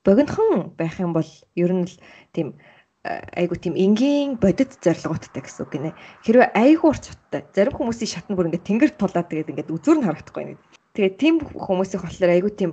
[0.00, 1.28] богинохон байх юм бол
[1.60, 1.96] ер нь л
[2.32, 2.56] тийм
[3.04, 5.90] айгу тийм энгийн бодит зорилгооттой гэсэн үг гинэ.
[6.24, 7.44] Хэрвээ айгу урт шаттай.
[7.52, 10.58] Зарим хүмүүсийн шатн бүр ингээд тэнгэр тулаад тэгээд ингээд үзүүр нь харагдахгүй нэг.
[10.96, 12.72] Тэгээд тийм хүмүүсийн болохоор айгу тийм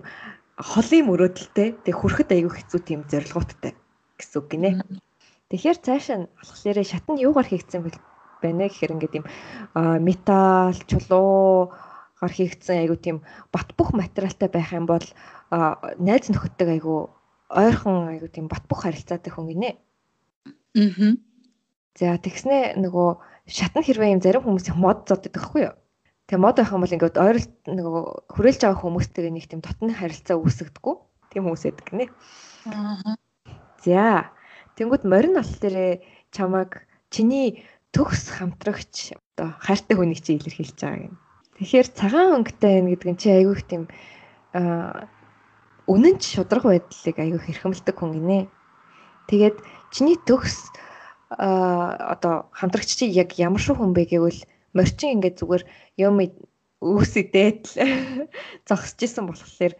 [0.56, 1.84] холын мөрөөдөлтэй.
[1.84, 3.76] Тэгээд хүрэхэд айгу хэцүү тийм зорилгооттой
[4.16, 4.72] гэсэн үг гинэ.
[5.52, 7.84] Тэгэхээр цаашаа нь болохоор шатнд юугаар хийгдсэн
[8.40, 9.26] байна гэхээр ингээд юм
[10.00, 13.18] металл, чулуугаар хийгдсэн айгу тийм
[13.52, 15.04] бат бөх материалтай байх юм бол
[16.00, 17.12] найз нөхөддөг айгу
[17.52, 19.72] ойрхон айгу тийм бат бөх харилцаатай хүн гинэ.
[20.80, 21.20] Аа.
[22.00, 23.10] За тэгснэ нөгөө
[23.52, 25.76] шатн хэрвээ юм зарим хүмүүсийн мод зоддаг байхгүй юу?
[26.32, 30.40] Тэгээ мод байх юм бол ингээд ойролт нөгөө хүрээлж байгаа хүмүүстэйгээ нэг тийм дотны харилцаа
[30.40, 30.96] үүсгдэггүй.
[31.36, 32.08] Тийм хүмүүс байдаг гинэ.
[32.72, 33.20] Аа.
[33.84, 34.32] За
[34.78, 36.00] Тэнгүүд морин болохоор
[36.32, 41.16] чамайг чиний төгс хамтрагч одоо хайртай хүнийг чи илэрхийлж байгаа юм.
[41.60, 43.84] Тэгэхээр цагаан өнгөтэй байна гэдэг нь чи айгүй их тийм
[45.92, 48.40] үнэн ч шудраг байдлыг айгүй хэрхэмлдэг хүн гинэ.
[49.28, 49.58] Тэгээд
[49.92, 50.72] чиний төгс
[51.36, 55.64] одоо хамтрагч чи яг ямар шиг хүн бэ гэвэл морчин ингээд зүгээр
[56.00, 56.16] юм
[56.82, 57.72] үүсээ дээдл
[58.68, 59.74] зогсож исэн болохоор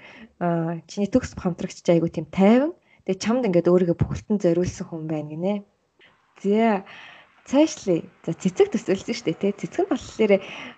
[0.88, 2.72] чиний төгс хамтрагч чи айгүй тийм тайван
[3.06, 5.54] Тэгээ чамд ингээд өөрийгөө бүхэлдэн зориулсан хүн байна гинэ.
[6.42, 6.86] За
[7.50, 8.06] цаашлаа.
[8.22, 9.54] За цэцэг төсөөлсөн шүү дээ тий.
[9.58, 10.34] Цэцэг нь болохоор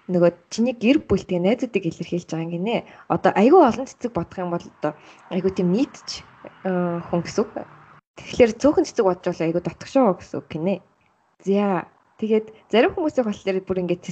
[0.07, 2.87] нөгөө чиний гэр бүл тэгээ найзуудыг илэрхийлж байгаа юм гинэ.
[3.11, 4.91] Одоо айгүй олон цэцэг бодох юм бол одоо
[5.35, 6.23] айгүй тийм нийтч
[6.63, 7.51] хүн гэсэн үг.
[8.15, 10.75] Тэгэхээр цөөхөн цэцэг бодож бол айгүй дотгошоо гэсэн үг гинэ.
[11.43, 11.91] За
[12.23, 14.03] тэгээд зарим хүмүүсийн болохоор бүр ингээд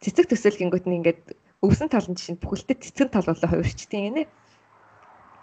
[0.00, 1.22] цэцэг төсөөлгөнгөт нь ингээд
[1.60, 4.24] өвсөн талын жишээ бүхэлдээ цэцэг тал болоо хувирчдیں۔ гинэ.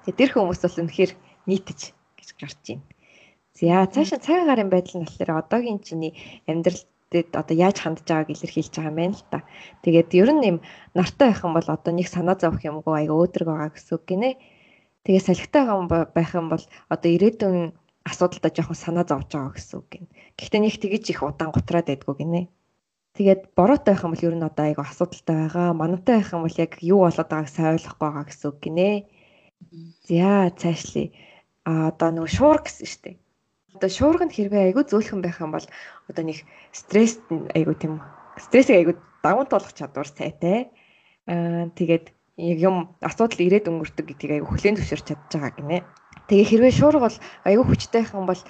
[0.10, 1.12] Тэгээд тэр хүмүүс бол үнэхээр
[1.45, 1.93] нийтж
[2.28, 2.84] гэж гарч байна.
[3.58, 6.13] За цаашаа цаг агарын байдал нь болохоор одоогийн чиний
[6.46, 6.86] амьдралд
[7.42, 9.40] одоо яаж хандж байгааг илэрхийлж байгаа юм байна л та.
[9.82, 10.58] Тэгээд ер нь юм
[10.94, 14.30] нартай байх юм бол одоо нэг санаа зовх юмгүй аяга өөдрөг байгаа гэсэн үг гинэ.
[15.08, 15.63] Тэгээд салхитай
[16.13, 16.63] байх юм бол
[16.94, 17.74] одоо ирээдүйн
[18.06, 20.06] асуудалтай жоохон санаа зовж байгаа гэсэн үг гин.
[20.38, 22.42] Гэхдээ нэг тэгэж их удаан гутраад байдгүй гинэ.
[23.18, 25.74] Тэгээд бороотой байх юм бол ер нь одоо айгу асуудалтай байгаа.
[25.74, 28.90] Манантай байх юм бол яг юу болоод байгааг сайн ойлгохгүй байгаа гэсэн үг гинэ.
[30.06, 31.10] За цаашлие
[31.67, 33.15] а одоо нөгөө шуурга гэсэн шүү дээ.
[33.75, 35.67] Одоо шуурга нь хэрвээ айгүй зөөлхөн байх юм бол
[36.08, 37.99] одоо нэг стресс айгүй тийм
[38.39, 40.71] стрессийг айгүй даван туулах чадвар сайтай.
[41.27, 45.84] Аа тэгээд яг юм асуудал ирээд өнгөрдөг гэдгийг айгүй хүлээн зөвшөөрч чадж байгаа гинэ.
[46.32, 48.41] Тэгээ хэрвээ шуурга бол айгүй хүчтэй байх юм бол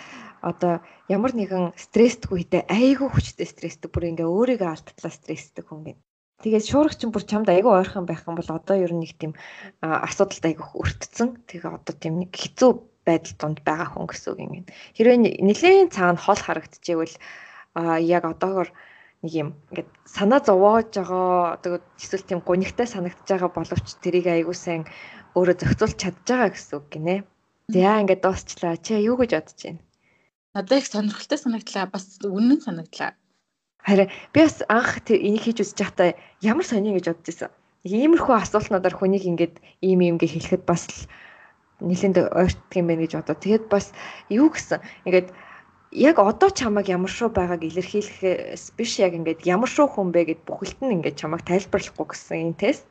[0.46, 0.74] одоо
[1.10, 5.98] ямар нэгэн стресстгүй хитэ айгүй хүчтэй стресстэй бүр ингээ өөрийгөө алдтлаа стресстэй хүн гин.
[6.46, 9.34] Тэгээд шуургач бүр чамд айгүй ойрхон байх юм бол одоо ер нь нэг тийм
[9.82, 11.42] асуудалд айгүй өртцөн.
[11.50, 12.72] Тэгээ одоо тийм нэг хэцүү
[13.08, 14.66] байдал донд байгаа хүн гэсэн үг юм.
[14.96, 15.18] Хэрвээ
[15.48, 17.16] нэлээд цаана хол харагдчихвэл
[17.80, 18.70] а яг одоогор
[19.24, 24.58] нэг юм ингээд санаа зовоож байгаа одоо эсвэл тийм гунигтай санагдаж байгаа боловч тэрийг аягүй
[24.58, 24.84] сайн
[25.38, 27.16] өөрөө зохицуулж чадж байгаа гэсэн үг гинэ.
[27.74, 28.78] За ингээд дуусчлаа.
[28.78, 29.82] Чи юу гэж бодож байна?
[30.54, 31.86] Надад их сонирхолтой санагдлаа.
[31.92, 33.12] Бас үнэн санагдлаа.
[33.86, 36.10] Харин би бас анх энийг хийж үзэж байхдаа
[36.42, 37.52] ямар сони гэж бодож байсан.
[37.88, 41.08] Иймэрхүү асуултнуудаар хүнийг ингээд ийм юм гээ хэлэхэд бас л
[41.80, 43.38] нэлээд ойртдаг юм байна гэж бодоо.
[43.38, 43.94] Тэгээд бас
[44.30, 45.30] юу гэсэн ингээд
[45.92, 50.42] яг одоо чамайг ямар шүү байгааг илэрхийлэхээс биш яг ингээд ямар шүү хүн бэ гэд
[50.46, 52.86] бүхэлд нь ингээд чамайг тайлбарлахгүй гэсэн энэ тест.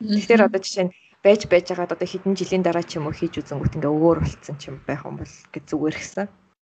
[0.00, 3.40] Тэгэхээр одоо жишээ нь байж байж байгаад одоо хэдэн жилийн дараа ч юм уу хийж
[3.40, 6.28] үзэнгүүт ингээ өөр болцсон ч юм байх юм бол гэж зүгээр гисэн.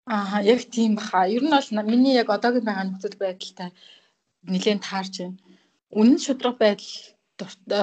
[0.09, 1.29] Аа яг тийм баха.
[1.29, 3.69] Ер нь бол миний яг одоогийн байгаа нөхцөл байдалтай
[4.49, 5.37] нэлээд таарч байна.
[5.93, 6.93] Үнэн шудраг байдал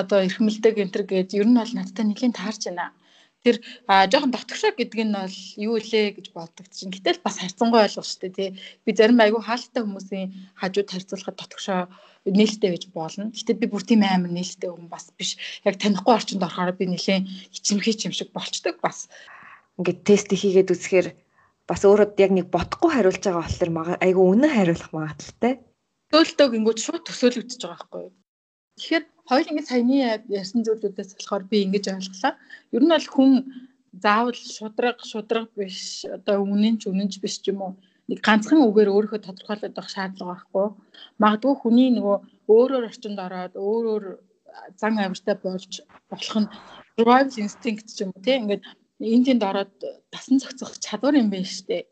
[0.02, 2.90] одоо эрхмэлдэг энэ төр гээд ер нь бол надтай нэлээд таарч байна.
[3.46, 6.90] Тэр жоохон дотгошоо гэдэг нь бол юу лээ гэж боддог чинь.
[6.90, 8.50] Гэтэл бас харьцангуй ойлгох шүү дээ тий.
[8.82, 11.86] Би зарим айгүй хаалттай хүмүүсийн хажууд харьцуулахад дотгошоо
[12.26, 13.30] нээлттэй гэж болно.
[13.30, 15.38] Гэтэ би бүр тийм амар нээлттэй хүн бас биш.
[15.62, 19.06] Яг танихгүй орчинд орохоор би нэлээд хичмхийч юм шиг болчдөг бас.
[19.78, 21.08] Ингээд тест хийгээд үзэхээр
[21.70, 25.62] бас өөрөө яг нэг бодохгүй хариулж байгаа болохоор айгүй үнэн хариулах магадaltaй.
[26.10, 28.14] Төөлтөө гингүүд шууд төсөөлөгдөж байгаа байхгүй юу?
[28.78, 29.96] Тэгэхээр хоёул ингэ саяны
[30.40, 32.34] ярьсан зүйлүүдээс болохоор би ингэж ойлголаа.
[32.74, 33.30] Ер нь бол хүн
[34.04, 37.72] заавал шудраг шудраг биш одоо үнэнч үнэнч биш юм уу
[38.08, 40.66] нэг ганцхан үгээр өөрийнхөө тодорхойлоод байх шаардлага байхгүй.
[41.22, 42.16] Магадгүй хүний нөгөө
[42.54, 44.04] өөрөөр орчинд ороод өөрөөр
[44.80, 45.72] зан авиртай болж
[46.10, 46.48] болох нь
[46.94, 48.62] survival instinct ч юм уу тийм ингээд
[49.12, 49.74] энэ тэнд ороод
[50.14, 51.84] тасан зохицох чадвар юм байна шүү дээ.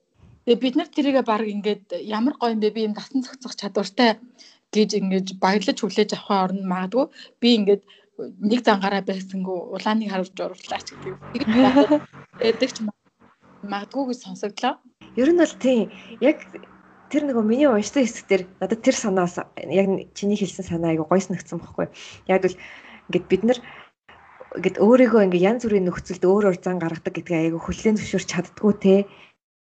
[0.45, 1.87] Тэгээ бид нар тэрийгэ баг ингээд
[2.19, 4.11] ямар гоё юм бэ би юм тасан зохицох чадвартай
[4.75, 7.07] гэж ингэж баярлаж хүлээж авахын оронд магадгүй
[7.41, 7.83] би ингээд
[8.19, 11.15] нэг зангаараа байсангүй улааныг харуулж урлаач гэдэг.
[12.39, 12.79] Тэгээд ч
[13.63, 14.75] магадгүй гэж сонсогдлоо.
[15.19, 16.39] Ер нь бол тийм яг
[17.11, 19.39] тэр нөгөө миний уншсан хэсэг дээр надад тэр санаас
[19.71, 21.91] яг чиний хэлсэн санаа айгу гойс нэгцэн бохгүй.
[22.31, 22.59] Яг л
[23.11, 23.59] ингээд бид нар
[24.59, 28.73] ингээд өөрийгөө ингээд янз бүрийн нөхцөлд өөр өөр зан гаргадаг гэдгээ айгу хүлээн зөвшөөрч чаддгүй
[28.79, 28.95] те.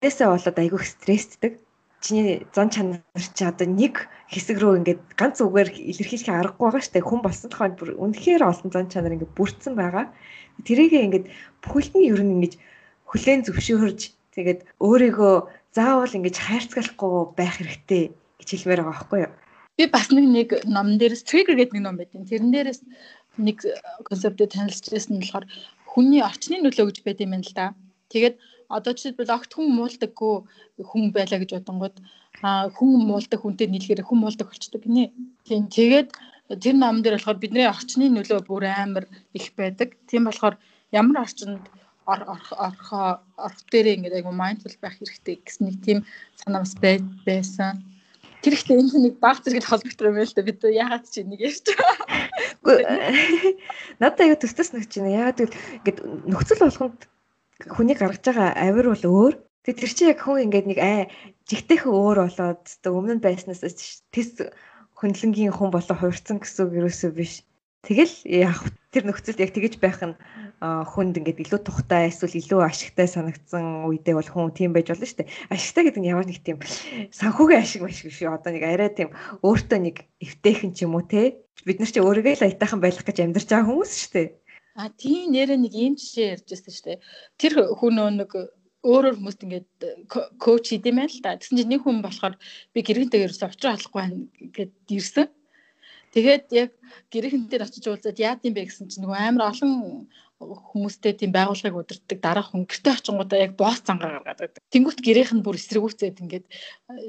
[0.00, 1.60] Тэсээ болоод айгу стресстэй
[2.00, 3.02] чиний зан чанар
[3.34, 7.76] чи одоо нэг хэсэг рүү ингээд ганц үгээр илэрхийлэх аргагүй байгаа штэ хүн болсон тохиолд
[7.78, 10.06] бүр үнэхээр олон зан чанар ингээд бүрдсэн байгаа.
[10.62, 11.26] Тэрийгээ ингээд
[11.64, 12.54] бүхэлд нь ер нь ингээд
[13.10, 14.00] хүлээн зөвшөөрж
[14.36, 15.34] тэгээд өөрийгөө
[15.74, 18.02] заавал ингэж хайрцаглахгүй байх хэрэгтэй
[18.38, 19.32] гэж хэлмээр байгаа байхгүй юу?
[19.78, 22.80] Би бас нэг нэг номон дээрээс trigger гэдэг нэг ном байдیں۔ Тэрэн дээрээс
[23.38, 23.58] нэг
[24.06, 25.46] концептэд танилцчихсан нь болохоор
[25.86, 27.66] хүний орчны нөлөө гэж байд юм байна л да.
[28.10, 28.36] Тэгээд
[28.68, 30.34] одоо жишээлбэл огт хүн муулдаггүй
[30.84, 31.96] хүн байлаа гэж бодонгууд
[32.44, 35.12] а хүн муулдаг хүнтэй нийлэхээр хүн муулдаг болчдөг гинэ.
[35.48, 36.08] Тийм тэгээд
[36.62, 39.96] тэр номон дээр болохоор бидний орчны нөлөө бүр амар их байдаг.
[40.08, 40.60] Тийм болохоор
[40.92, 41.64] ямар орчинд
[42.08, 45.98] орхоо орох дээрээ ингээд айгу майндфул байх хэрэгтэй гэсэн нэг тийм
[46.40, 46.76] санаа бас
[47.28, 47.84] байсан.
[48.40, 51.66] Тэр ихтэй энэ нэг баг зэрэг холбогдсон юм л да бид яагаад чи нэг ярьж
[51.68, 52.00] байгаа.
[54.00, 55.16] Надад аяа төстэс нэгч байна.
[55.20, 55.98] Яагаад гэвэл ингээд
[56.32, 57.00] нөхцөл болгонд
[57.66, 59.34] хүний гаргаж байгаа авир бол өөр.
[59.66, 61.00] Тэгээ тэр чинь яг хүн ингээд нэг аа
[61.50, 63.66] жигтэйхэн өөр болоод өмнө нь байснаас
[64.14, 64.30] тэс
[64.98, 67.42] хөндлөнгийн хүн болоо хуурцсан гэсэн үг юусоо биш.
[67.86, 68.58] Тэгэл яг
[68.90, 70.18] тэр нөхцөлд яг тэгэж байх нь
[70.58, 75.22] хүнд ингээд илүү тухтай эсвэл илүү ашигтай санагдсан үедээ бол хүн тийм байж болно шүү
[75.22, 75.30] дээ.
[75.54, 76.58] Ашигтай гэдэг нь ямар нэг тийм
[77.14, 78.18] санхүүгийн ашиг маш биш.
[78.26, 79.14] Одоо нэг арай тийм
[79.46, 81.38] өөртөө нэг эвтэйхэн ч юм уу те.
[81.62, 84.28] Бид нар чи өөрийгөө л аятайхан байх гэж амьдарч байгаа хүмүүс шүү дээ.
[84.78, 86.98] А тийм нэрээ нэг ийм жишээ ярьж байсан шүү дээ.
[87.34, 88.30] Тэр хүн нэг
[88.86, 89.70] өөрөөр хүмүүст ингээд
[90.38, 91.34] коуч хийдэм байл та.
[91.34, 92.38] Тэгсэн чинь нэг хүн болохоор
[92.70, 94.18] би гэрэнтэйгээр учраа халахгүй байна
[94.54, 95.26] гэд ирсэн.
[96.14, 96.70] Тэгээд яг
[97.10, 100.06] гэрээхэн дээр очиж уулзаад яа гэм бэ гэсэн чинь нөгөө амар олон
[100.38, 104.62] хүмүүстэй тийм байгууллагыг удирддаг дараах хүн гэрте очингуудаа яг босс цангаа гаргаад байдаг.
[104.70, 106.46] Тэнгүүт гэрийнх нь бүр эсрэгүүцээд ингээд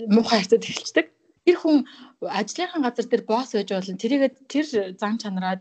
[0.09, 1.07] муухай харцад эхэлчихдэг.
[1.49, 1.77] Тэр хүн
[2.21, 3.97] ажлынхан газар дээр босс байж болно.
[3.97, 4.65] Тэрийгээ тэр
[5.01, 5.57] зан чанараа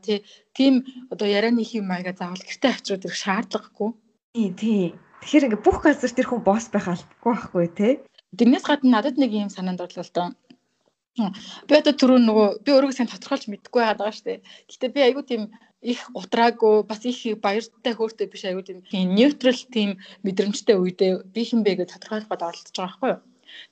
[0.53, 3.91] тийм одоо ярианы хэм маяга заавал гэрте очиод ирэх шаардлагагүй.
[4.37, 4.85] Тий, тий.
[5.25, 7.93] Тэгэхээр ингээд бүх газар тэр хүн босс байх албагүй байхгүй тий.
[8.37, 10.29] Тэрнээс гадна надад нэг юм санаанд орлоо л доо
[11.19, 14.39] Би одоо түрүү нөгөө би өөрийгөө сайн тодорхойлж мэдэхгүй байгаад байгаа шүү дээ.
[14.71, 15.43] Гэтэ би айгүй тийм
[15.83, 18.79] их утраагүй бас их баяртай хөөртэй биш айгүй тийм
[19.19, 23.21] нейтрал тийм мэдрэмжтэй үедээ би хин бэ гэж тодорхойлоход оролдож байгаа байхгүй юу?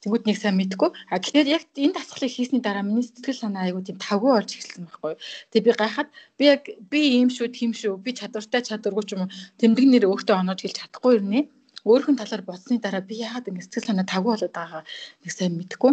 [0.03, 0.91] Тэнгүүд нэг сайн мэдгүй.
[1.13, 4.85] А тэгэхээр яг энэ дасгалыг хийсний дараа миний сэтгэл санаа айгүй тийм тавгүй болж эхэлсэн
[4.87, 5.21] байхгүй юу?
[5.51, 6.09] Тэгээ би гайхаад
[6.39, 10.05] би яг би ийм шүү, тийм шүү, би чадвартай чадваргүй ч юм уу тэмдэг нэр
[10.11, 11.41] өөртөө оноод хэлж чадахгүй юм нэ.
[11.87, 14.83] Өөрхөн талаар бодсны дараа би яагаад ингэ сэтгэл санаа тавгүй болоод байгаа
[15.23, 15.93] нэг сайн мэдэхгүй.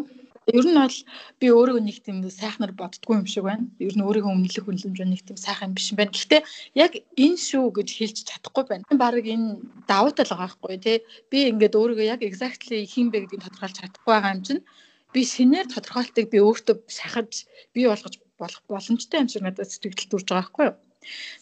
[0.52, 0.98] Ер нь бол
[1.40, 3.64] би өөрийгөө нэг тийм сайхнаар боддгоо юм шиг байна.
[3.80, 6.12] Ер нь өөрийгөө үнэлэх үнэлэмж нэг тийм сайхан биш юм байна.
[6.12, 6.42] Гэхдээ
[6.76, 8.84] яг энэ шүү гэж хэлж чадахгүй байна.
[8.92, 10.98] Бараг энэ давуу тал байгаа байхгүй тий.
[11.32, 14.62] Би ингээд өөрийгөө яг exactly хин бэ гэдгийг тодорхойлж чадахгүй байгаа юм чинь
[15.16, 20.28] би шинээр тодорхойлтыг би өөртөө шахаж бий болгож болох боломжтой юм шиг надад сэтгэл төрж
[20.28, 20.76] байгаа байхгүй юу.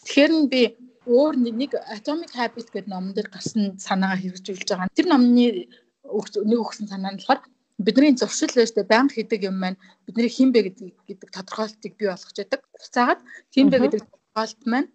[0.06, 0.62] Тэгэхээр нь би
[1.10, 4.94] өөр нэг Atomic Habit гэдэг номон дээр гарсан санаагаа хэрэгжүүлж байгаа.
[4.94, 7.42] Тэр номны нэг өгсөн санаа нь болохоор
[7.86, 12.08] бидний зуршил байж тэ байнга хийдэг юм маань бидний хин бэ гэдэг гэдэг тодорхойлтыг бий
[12.08, 12.60] болгож яадаг.
[12.72, 13.20] Буцаагаад
[13.54, 14.88] хин бэ гэдэг тодорхойлт маань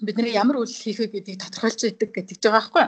[0.00, 2.86] бид нэр ямар үйлдэл хийхээ гэдгийг тодорхойлж идэг гэдэг ч байгаа байхгүй.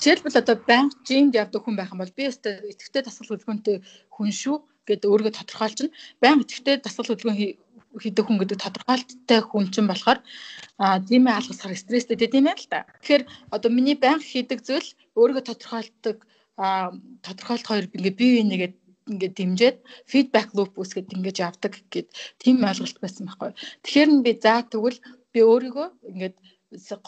[0.00, 3.76] Жишээлбэл одоо банк жинд явдаг хүн байх юм бол би өөртөө идэвхтэй дасгал хөдөлгөөнтэй
[4.14, 4.56] хүн шүү
[4.88, 5.94] гэдэг өөрийгөө тодорхойлчихно.
[6.22, 7.38] Банк идэвхтэй дасгал хөдөлгөөн
[8.02, 10.18] хийдэг хүн гэдэг тодорхойлттой хүн чинь болохоор
[10.80, 12.88] а тийм ээ алгасаар стресстэй тийм ээ л да.
[13.00, 13.22] Тэгэхээр
[13.54, 14.88] одоо миний банк хийдэг зүйл
[15.18, 16.16] өөрийгөө тодорхойлдог
[17.24, 18.72] тодорхойлт хоёр ингээ бие бинийгээ
[19.12, 19.76] ингээд дэмжиж
[20.10, 22.08] фидбек луп үүсгээд ингэж явдаг гэд
[22.42, 23.50] тийм ойлголт байсан байхгүй.
[23.82, 24.98] Тэгэхээр би за тэгвэл
[25.32, 26.36] би өөрийгөө ингээд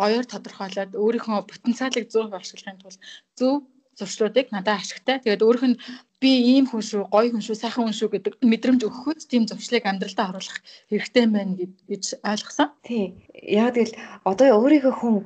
[0.00, 3.00] гоёор тодорхойлоод өөрийнхөө потенциалыг 100% ашиглахын тулд
[3.38, 3.54] зөв
[3.98, 5.20] зуршлуудыг надад ашигтай.
[5.20, 5.80] Тэгээд өөрөх нь
[6.22, 9.84] би ийм хүн шүү, гоё хүн шүү, сайхан хүн шүү гэдэг мэдрэмж өгөхөд тийм зуршлыг
[9.84, 10.58] амьдралдаа оруулах
[10.88, 11.52] хэрэгтэй байна
[11.90, 12.68] гэж ойлгосон.
[12.88, 13.04] Тий.
[13.36, 15.16] Яг тэгэл одоо өөрийнхөө хүн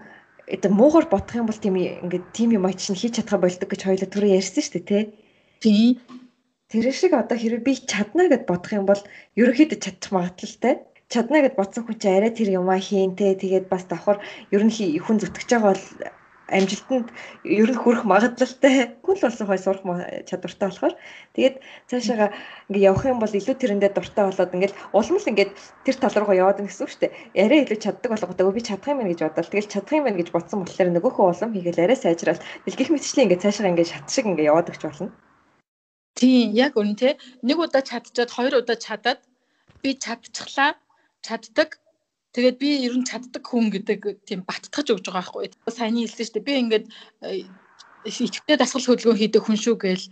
[0.47, 3.81] это муугар бодох юм бол тийм ингээд тийм юм аяч нь хийж чадхаа болдог гэж
[3.85, 5.05] хоёулаа түрүү ярьсан шүү дээ, тий.
[5.63, 5.89] Тий.
[6.69, 9.03] Тэр шиг одоо хэрэг би чадна гэд бодох юм бол
[9.41, 10.75] ерөөхдөө чадчих магадлалтай.
[11.13, 14.19] Чадна гэд бодсон хүн чинь арай тэр юмаа хийн те тэгээд бас давхар
[14.51, 15.85] ер нь хүн зүтгэж байгаа бол
[16.49, 17.09] амжилтанд
[17.45, 19.85] ер нь хүрэх магадлалтай хүн л болсон хой сурах
[20.29, 20.95] чадвартай болохоор
[21.33, 21.57] тэгээд
[21.89, 22.37] цаашаага
[22.69, 25.53] ингээ явах юм бол илүү тэрэндээ дуртай болоод ингээл улам л ингээд
[25.89, 27.13] тэр тал руугаа яваад байна гэсэн үг шүү дээ.
[27.45, 30.29] Арай илүү чаддаг болгодог би чадах юм байна гэж бодоод тэгэл чадах юм байна гэж
[30.37, 34.49] бодсон болохоор нөгөөхөө улам хийгээл арай сайжрал дэлгэх мэтчлээ ингээ цаашаага ингээ шат шиг ингээ
[34.53, 35.13] яваад өгч болно.
[36.15, 37.11] Тийм яг үнэ те.
[37.43, 39.21] Нэг удаа чадчихад хоёр удаа чадаад
[39.83, 40.79] би чадчихлаа
[41.27, 41.81] чаддаг.
[42.35, 45.55] Тэгээд би ер нь чаддаг хүн гэдэг тийм баттгаж өгж байгаа байхгүй.
[45.71, 46.49] Саяны хэлсэн шүү дээ.
[46.51, 46.87] Би ингээд
[48.11, 50.07] ихэвчлэн дасгал хөдөлгөөн хийдэг хүн шүү гээл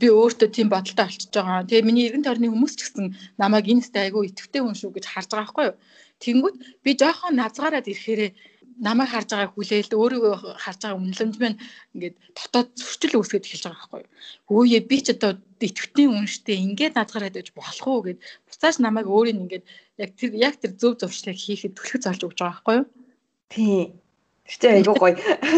[0.00, 1.66] би өөртөө тийм бодолтой болчихж байгаа.
[1.66, 3.06] Тэгээ миний эргэн тойрны хүмүүс ч гэсэн
[3.42, 5.76] намайг энэ сте айгүй итгэвтэй хүн шүү гэж харж байгаа байхгүй юу.
[6.22, 8.22] Тэнгүүт би жоохон назгаараад ирэхээр
[8.78, 11.58] намайг харж байгааг хүлээл өөрийгөө харж байгаа үнэлэмж маань
[11.94, 14.12] ингээд дотоод зөрчил үүсгэж эхэлж байгаа байхгүй юу.
[14.48, 19.42] Хөөе би ч одоо итгэвчний үнштэй ингээд назгараад байж болох уу гэд буцааж намайг өөрийн
[19.42, 19.64] ингээд
[20.02, 22.86] яг тэр яг тэр зөв зуршлыг хийхэд төлөв золж өгч байгаа байхгүй юу.
[23.52, 23.88] Тийм.
[24.48, 25.12] Тэгтээ айгуу гоё.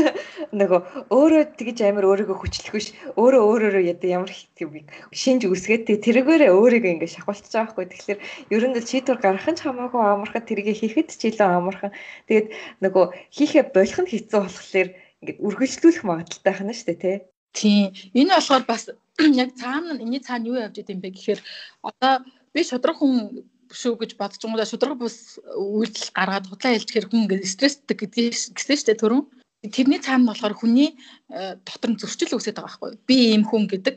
[0.60, 0.80] Нөгөө
[1.14, 2.90] өөрөө тэгж амар өөрийгөө хүчлэх биш.
[3.14, 4.82] Өөрөө өөрөөрөө яд ямар тийм
[5.14, 7.86] шинж үсгээд тэрэгээрээ өөрийгөө ингэ шахуулчихж байгаа хгүй.
[7.86, 8.18] Тэгэхээр
[8.50, 11.94] ер нь л шийдвэр гаргах нь ч хамаагүй амархан тэргээ хийхэд ч илүү амархан.
[12.26, 12.46] Тэгээд
[12.82, 14.88] нөгөө хийхэ болох нь хэцүү болохоор
[15.22, 17.16] ингэ үргэлжлүүлэх магадaltaй хана штэ тий.
[17.54, 17.94] Тийм.
[18.18, 18.90] Энэ болохоор бас
[19.42, 21.40] яг цаана энэний цаана юу явж идэм бэ гэхээр
[21.86, 27.22] одоо би шудраг хүн шүү гэж бодож байгаа шудраг бус үйлдэл гаргаад худлаа хэлчихэр хүн
[27.24, 29.24] ингээд стресстэй гэдгийг гэсэн штэ түрүүн.
[29.70, 30.96] Тэрний цаана болохоор хүний
[31.30, 32.90] э, дотор нь зөрчил үүсээд байгаа байхгүй.
[33.06, 33.96] Би ийм хүн гэдэг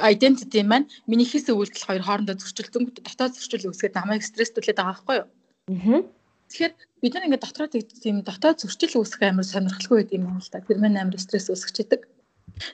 [0.00, 5.16] identity маань миний хийсэн үйлдэл хоёр хоорондоо зөрчилдөнгөд дотоод зөрчил үүсгээд намайг стресстүүлээд байгаа байхгүй
[5.20, 5.26] юу?
[5.68, 6.00] Аа.
[6.48, 10.52] Тэгэхээр бид нар ингээд дотроо тийм дотоод зөрчил үүсэх амар сонирхолтой байд юм байна л
[10.52, 10.64] да.
[10.64, 12.00] Тэр маань амар стресс үүсгэждэг.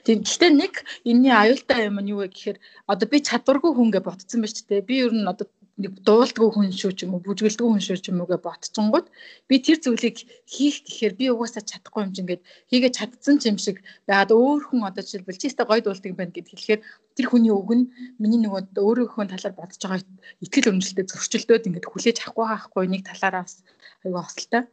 [0.07, 4.03] Тийм гэхдээ нэг энэний аюултай юм нь юу вэ гэхээр одоо би чадваргүй хүн гэж
[4.07, 4.87] ботцсон байж тээ.
[4.87, 8.23] Би ер нь одоо дуулдгүй хүн шүү ч юм уу бүжгэлдгүй хүн шүү ч юм
[8.23, 9.11] уугээ ботцонгууд
[9.51, 13.83] би тэр зүйлийг хийх гэхээр би угаасаа чадахгүй юм чинь ингээд хийгээ чадсан юм шиг
[14.07, 16.81] яагаад өөр хүн одоо жишээлбэл чи өстой гой дуулдаг байна гэд хэлэхээр
[17.19, 17.91] тэр хүний үг нь
[18.23, 19.99] миний нөгөө өөрийнхөө талаар бодож байгаа
[20.39, 23.59] итгэл үнэмшилтэд зөрчилдөөд ингээд хүлээж авахгүй хаахгүй нэг талаараас
[24.07, 24.63] айгүй хосолтой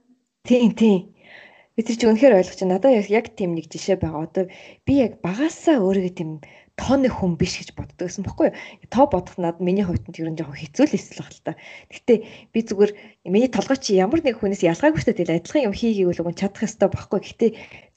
[0.47, 1.11] тийм тийм
[1.77, 2.77] би тэр чи үнэхээр ойлгож байна.
[2.77, 4.29] Надад яг тийм нэг жишээ байгаа.
[4.29, 4.45] Одоо
[4.85, 6.31] би яг багасаа өөрийгөө тийм
[6.81, 8.57] тооны хүн биш гэж боддог гэсэн бохгүй юу.
[8.89, 11.53] Тоо бодох надад миний хувьд нь ер нь жоохон хэцүү л эсвэл л та.
[11.93, 12.93] Гэхдээ би зүгээр
[13.29, 16.89] миний толгой чи ямар нэг хүнээс ялгаагүй шүү дээ адилхан юм хийгийг үл чадах ёстой
[16.89, 17.21] бохгүй.
[17.21, 17.51] Гэхдээ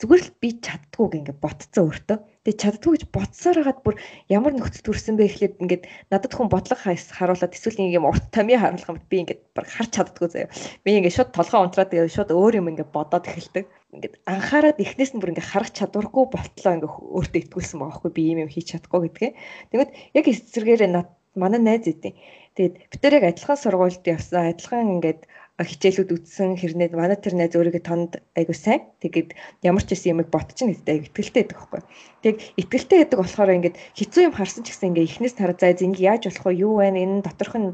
[0.04, 2.18] зүгээр л би чаддгүй гингээ ботцсон өөртөө.
[2.46, 3.96] Тэгээ чаддгүй гэж бодсоор хагаад бүр
[4.30, 5.84] ямар нөхцөл төрсэн бэ гэхлээр ингээд
[6.14, 9.92] надад хүн бодлого харуулад эсвэл нэг юм урт томьёо харуулах юм би ингээд баг харч
[9.98, 10.54] чаддгүй заяа.
[10.86, 13.66] Би ингээд шууд толгоо унтраад шууд өөр юм ингээд бодоод эхэлдэг.
[13.96, 18.22] Ингээд анхаарад эхнээс нь бүр ингээд харах чадваргүй болтлоо ингээд өөртөө итгүүлсэн байгаа хгүй би
[18.28, 19.32] ийм юм хийж чадахгүй гэдгээ.
[19.72, 20.90] Тэгмэд яг эсэргээрээ
[21.36, 22.16] манай найз идэв.
[22.56, 25.22] Тэгээд бид нар яг адилхан сургуульд явсан, адилхан ингээд
[25.56, 28.92] хичээлүүд үтсэн хэрнээ манай тэр найз өөрийгөө тонд айгуу сайн.
[29.00, 31.82] Тэгээд ямар ч юм ботчихно гэдэг айгуу итгэлтэй байдаг байхгүй.
[32.24, 36.00] Тэг итгэлтэй байдаг болохоор ингээд хэцүү юм харсан ч гэсэн ингээд эхнээс хараа заа зинг
[36.00, 36.60] яаж болох вэ?
[36.60, 36.92] Юу вэ?
[36.92, 37.72] Энэ доторх нь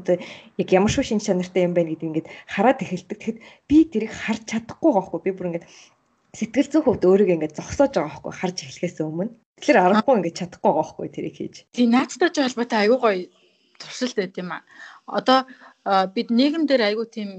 [0.62, 3.18] яг ямар шүү шин чанартай юм байна гэдэг ингээд хараад эхэлдэг.
[3.18, 5.18] Тэгэхэд би тэрийг харж чадахгүй байхгүй.
[5.26, 5.66] Би бүр ингээд
[6.32, 9.36] сэтгэл зүйн хувьд өөрийгөө ингээд зогсоож байгаа байхгүй харж эхлэхээс өмнө.
[9.60, 11.54] Тэгэхээр аргагүй ингээд чадахгүй байгаа байхгүй тэрийг хийж.
[11.76, 13.18] Тийм наацтай холбоотой айгүй гоё
[13.76, 14.64] туршилт байт юм а.
[15.18, 15.38] Одоо
[16.14, 17.30] бид нийгэм дээр айгүй тийм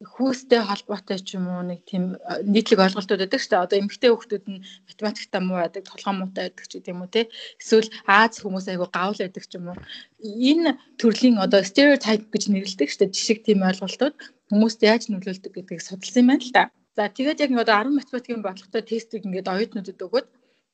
[0.00, 2.16] хүүстэй холбоотой ч юм уу нэг тийм
[2.48, 3.64] нийтлэг ойлголтууд байдаг шүү дээ.
[3.68, 7.22] Одоо эмэгтэй хүүхдүүд нь математиктаа муу байдаг, толгой муутай байдаг ч гэдэм үү те.
[7.60, 9.78] Эсвэл Аз хүмүүс айгу гавл байдаг ч юм уу.
[10.24, 13.12] Энэ төрлийн одоо стереотип гэж нэрлэдэг шүү дээ.
[13.12, 14.16] Жишг тийм ойлголтууд
[14.48, 16.64] хүмүүст яаж нөлөөлдөг гэдгийг судалсан юм байна л да.
[16.96, 20.28] За тэгээд яг одоо 10 математикийн бодлоготой тестийг ингээд оюутнуудад өгөөд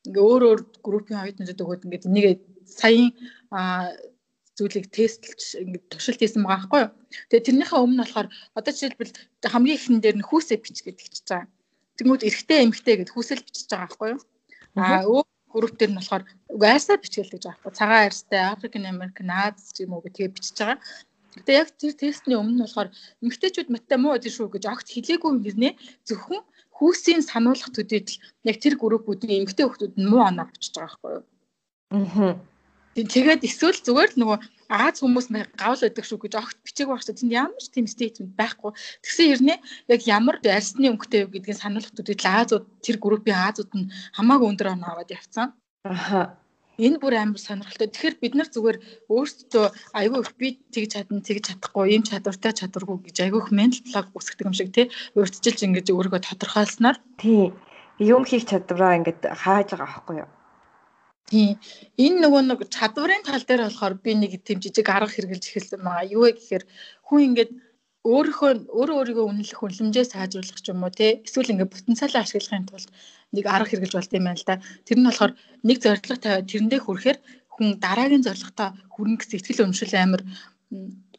[0.07, 3.13] ингээ өөр өөр группийн оюутнуудад өгөөд ингээд энийг саяын
[4.57, 6.91] зүйлийг тестэлж ингээд туршилт хийсэн байгаа байхгүй юу.
[7.29, 9.13] Тэгээ тэрнийхээ өмнө болохоор одоо жишээлбэл
[9.45, 11.47] хамгийн ихэн дээр нь хүүсээ бич гэдэг чиж байгаа.
[11.97, 14.21] Тэгмүүд эрэгтэй эмэгтэй гэд хүүсэл бичиж байгаа байхгүй юу.
[14.81, 15.21] Аа өө
[15.53, 17.77] групп дээр нь болохоор угаасаа бичгээл гэж байгаа байхгүй.
[17.77, 20.81] Цагаан арьстай Африкэн Америкэн Аз юм уу гэдгээ бичиж байгаа.
[21.37, 22.89] Гэтэ яг тэр тестний өмнө нь болохоор
[23.23, 25.69] эмэгтэйчүүд маттай муу гэдэг шүү гэж огт хэлээгүй юм гэрнэ
[26.07, 26.41] зөвхөн
[26.77, 28.19] хүүсийн сануулгах төдийд л
[28.49, 31.23] яг тэр группүүдийн эмэгтэй хүмүүс нь муу оноо авчиж байгаа байхгүй юу.
[31.93, 32.33] Аа
[32.97, 37.31] Тэгээд эсвэл зүгээр л нөгөө Аз хүмүүс гавл байдаг шүү гэж огт бичээг багш тэнд
[37.31, 38.75] ямар ч тийм стейтмент байхгүй.
[38.99, 39.57] Тэгсэн хэрнээ
[39.93, 44.75] яг ямар арьсны өнгөтэй вэ гэдгийг сануулгад үдэл Азууд тэр группийн Азууд нь хамаагүй өндөр
[44.75, 45.55] оноо аваад явцсан.
[45.87, 46.35] Аха.
[46.77, 47.89] Энэ бүр амар сонирхолтой.
[47.89, 48.77] Тэгэхээр бид нар зүгээр
[49.09, 49.65] өөрсдөө
[49.97, 54.07] айгүй их би тэгж чадна, тэгж чадахгүй, ийм чадвартай чадваргүй гэж айгүй их ментал блог
[54.13, 54.93] үсгдэг юм шиг тий.
[55.17, 57.49] Өөртжилж ингэж өөрийгөө тодорхойлсноор тий.
[57.97, 60.29] Юм хийх чадвараа ингэж хааж байгаа байхгүй юу?
[61.27, 61.57] Тийм.
[61.97, 66.05] Энэ нөгөө нэг чадварын тал дээр болохоор би нэг тийм жижиг арга хэрэгжилж эхэлсэн байгаа.
[66.13, 66.63] Юу вэ гэхээр
[67.09, 67.51] хүн ингээд
[68.07, 72.87] өөрийнхөө өөрөө өөрийгөө үнэлэх үнэлэмжээ сайжруулах ч юм уу те эсвэл ингээд потенциалаа ашиглахын тулд
[73.35, 74.61] нэг арга хэрэгжилж болт юм байна л да.
[74.85, 75.33] Тэр нь болохоор
[75.67, 77.17] нэг зорилго тавиад тэрэндээ хүрэхээр
[77.53, 80.21] хүн дараагийн зорилготоо хүрнэ гэсэн ихтгэл өмшил амар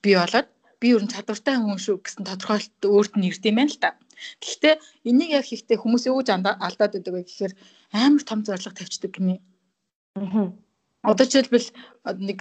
[0.03, 0.49] бий болоод
[0.81, 3.91] би ер нь чадвартай хүн шүү гэсэн тодорхойлолт өөрт нь ирд юм байна л да.
[4.43, 4.75] Гэхдээ
[5.11, 7.53] энийг яг хийхдээ хүмүүс юу гэж алдаад байдаг вэ гэхээр
[7.95, 9.37] амар том зорилго тавьчихдаг гинэ
[10.19, 10.53] Аа.
[11.07, 11.69] Одоо жишээлбэл
[12.19, 12.39] нэг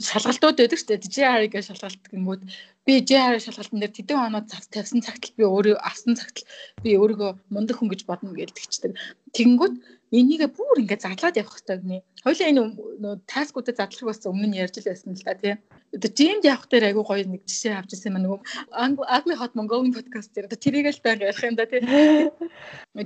[0.00, 1.04] шалгалтууд байдаг шүү дээ.
[1.04, 2.42] GR гэж шалгалт гингүүд
[2.88, 6.48] би GR шалгалтын дээр тэдэн оноо тавьсан цагт би өөрөө авсан цагт
[6.80, 8.96] би өөрийгөө мундаг хүн гэж бодно гэж тэгчдэг.
[10.14, 11.98] Энийгээ бүр ингээд задлаад явах хэрэгтэй гинэ.
[12.22, 12.62] Хоёлаа энэ
[13.26, 15.54] таскуудад задлах бас өмнө нь ярьж л байсан л да тий.
[15.90, 18.40] Одоо жимд явах дээр айгүй гоё нэг жишээ авч ирсэн юм нөгөө
[19.10, 21.82] Ugly Hot Mongolian podcast дээр одоо тэрийг л байнга ярих юм да тий.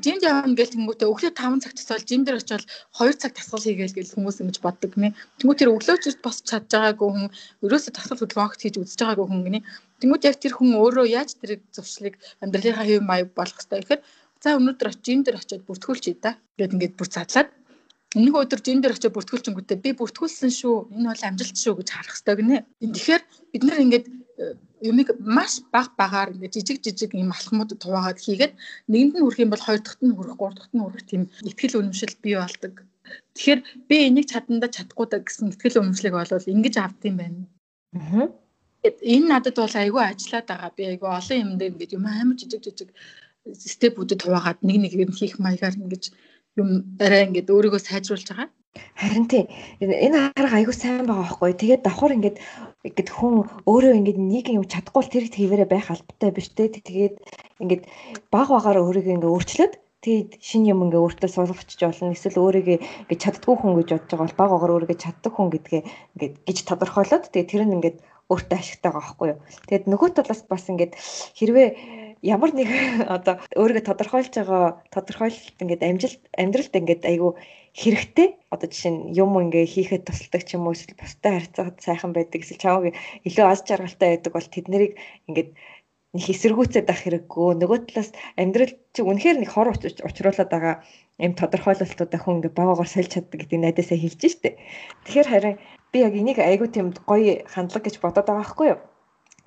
[0.04, 2.68] Жимд явна гэж тэнгуүтээ өглөө 5 цагт цол жим дээр очивол
[3.00, 5.16] 2 цаг тасгал хийгээл гэж хүмүүс ингэж боддог гинэ.
[5.40, 7.26] Тэнгуү тэр өглөөчөрт босч чадж байгаагүй хүн
[7.64, 9.60] ерөөсө тасгал хөдөлгөөнт хийж үзэж байгаагүй хүн гинэ.
[9.98, 14.02] Тэнгуүт яг тэр хүн өөрөө яаж тэрийг зуршлыг амьдралынхаа хэв маяг болох хэрэгтэй гэхээр
[14.42, 16.38] За өнөөдөр очиж энэ дээр очиод бүртгүүлчихье да.
[16.58, 17.48] Гэт ингээд бүр задлаад
[18.16, 20.96] Нэг өдөр жин дээр очиж бүртгүүлчингүүтээ би бүртгүүлсэн шүү.
[20.96, 22.58] Энэ бол амжилт шүү гэж харах хэрэгтэй гинэ.
[22.80, 23.22] Тэгэхээр
[23.52, 24.54] бид нэр ингээд э,
[24.88, 28.56] юмыг маш баг багаар ингээд жижиг жижиг юм алхмууд хуваагаад хийгээд
[28.88, 31.78] нэгэнд нь хүрэх юм бол хоёр дахьт нь хүрэх, гурав дахьт нь хүрэх тийм ихтгэл
[31.84, 32.74] үнэмшил бий болдог.
[33.36, 37.44] Тэгэхээр би энийг чадандаа чадахгүй да гэсэн ихтгэл үнэмшлийг бол ингэж авдсан байна.
[37.92, 38.32] Аа.
[39.04, 40.72] Энэ надад бол айгүй ажиллаад байгаа.
[40.72, 42.88] Би айгүй олон юм дээр ингээд юм амар жижиг жижиг
[43.46, 46.04] степүүдэд хуваагаад нэг нэг юм хийх маягаар ингэж
[46.60, 46.68] юм
[46.98, 48.48] арай ингээд өөрийгөө сайжруулж байгаа.
[49.00, 49.44] Харин тий
[49.80, 51.52] энэ арга айгүй сайн байгаа байхгүй.
[51.56, 52.36] Тэгээд давхар ингээд
[52.86, 53.34] ингээд хүн
[53.70, 56.68] өөрөө ингээд нэг юм чадахгүй л тэр их хэвээрээ байх албатай биш те.
[56.68, 57.14] Тэгээд
[57.62, 57.82] ингээд
[58.34, 59.74] баг багаар өөрийгөө ингээд өөрчлөөд
[60.04, 62.14] тэгээд шинэ юм ингээ өөртөө суулгачж болно.
[62.14, 65.82] Эсвэл өөрийгөө ингээ чаддгүй хүн гэж бодож байгаа бол баг багаар өөрийгөө чаддаг хүн гэдгээ
[66.14, 67.94] ингээ гэж тодорхойлоод тэгээд тэр нь ингээ
[68.28, 69.38] өөртөө ашигтай байгаа байхгүй юу.
[69.68, 70.90] Тэгээд нөгөө талаас бас ингээ
[71.38, 71.68] хэрвээ
[72.22, 72.68] ямар нэг
[73.16, 77.32] одоо өөрийгөө тодорхойлж байгаа тодорхойлолт ингээд амжилт амьдралд ингээд айгүй
[77.72, 78.28] хэрэгтэй.
[78.52, 82.40] Одоо жишээ нь юм ингээ хийхэд тусалдаг ч юм уу эсвэл бустай харьцаад сайхан байдаг
[82.44, 84.92] эсвэл чамаг илүү аз жаргалтай байдаг бол тэд нарыг
[85.28, 85.50] ингээд
[86.16, 87.48] нэг эсэргүүцээд ах хэрэггүй.
[87.60, 88.10] Нөгөө талаас
[88.40, 90.74] амьдрал чи үнэхээр нэг хор учруулад байгаа
[91.20, 94.56] юм тодорхойлолтуудаа хүн ингээ багаагаар сольж чаддаг гэдэг найдасаа хэлж штэ.
[95.04, 95.56] Тэгэхээр харин
[95.92, 98.80] би яг энийг айгүй тийм гоё хандлага гэж бодоод байгаа байхгүй юу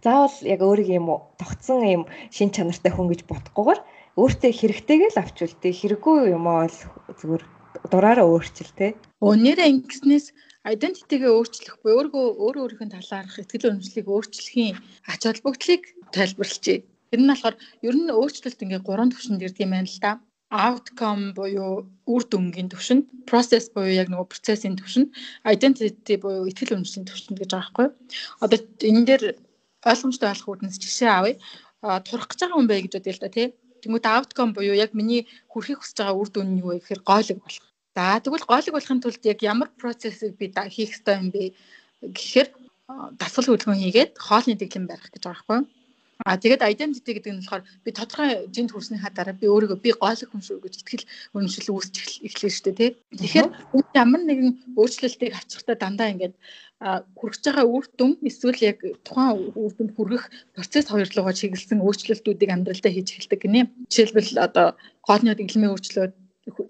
[0.04, 3.82] заавал яг өөрийн юм тогтсон юм шин чанартай хүн гэж бодохгүйгээр
[4.18, 6.80] өөртөө хэрэгтэйгээ л авчвал тий хэрэггүй юм аа л
[7.20, 7.44] зүгээр
[7.92, 8.92] дураараа өөрчил тий.
[9.22, 10.28] Өнөөдөр ингэснээс
[10.66, 14.76] identity-гээ өөрчлөх буюу өөргөө өөрөө өөрийнхөө талаарх ихтгэл үнэмшлийг өөрчлөхийн
[15.10, 15.84] ач холбогдлыг
[16.14, 16.78] тайлбарлажээ.
[17.10, 17.56] Тэр нь болохоор
[17.88, 20.12] ер нь өөрчлөлт ингээ гурван түвшинд ирдэг юм байна л да
[20.52, 25.16] outcome буюу үр дүнгийн түвшинд, process буюу яг нөгөө процессын түвшинд,
[25.48, 27.88] identity буюу ихтгэл үнэмшлийн түвшинд гэж байгаа байхгүй.
[28.44, 29.24] Одоо энэ дээр
[29.88, 31.40] ойлгомжтой болох үүднээс жишээ авъя.
[32.04, 33.48] Турах гэж байгаа хүн бай гэж бодъё л да тий.
[33.82, 37.40] Тэнгүүд outcome буюу яг миний хүрхийг хүсэж байгаа үр дүн нь юу вэ гэхээр гойлог
[37.42, 37.66] болох.
[37.96, 41.56] За тэгвэл гойлог болохын тулд яг ямар процессыг би хийх ёстой юм бэ
[42.06, 42.50] гэхээр
[43.18, 45.81] дасгал хөдөлгөөн хийгээд хоолны дэглэм барих гэж байгаа байхгүй?
[46.26, 50.30] А тэгээд identity гэдэг нь болохоор би тодорхой жинд хүрснийхаа дараа би өөрийгөө би гойлог
[50.30, 51.96] хүн шүү гэж итгэл үнэмшил үүсч
[52.28, 52.92] эхлэв шүү дээ тий.
[53.18, 53.50] Тэгэхээр
[53.98, 56.36] ямар нэгэн өөрчлөлтийг авчихдаа дандаа ингээд
[56.82, 60.24] хүрэж байгаа үр дүн эсвэл яг тухайн үр дүнд хүрэх
[60.58, 63.70] процесс хоёрлогоо чиглэсэн өөрчлөлтүүдийг амьдралдаа хийж эхэлдэг гинэ.
[63.90, 64.68] Жишээлбэл одоо
[65.06, 66.18] хоолны дэглэмийн өөрчлөлт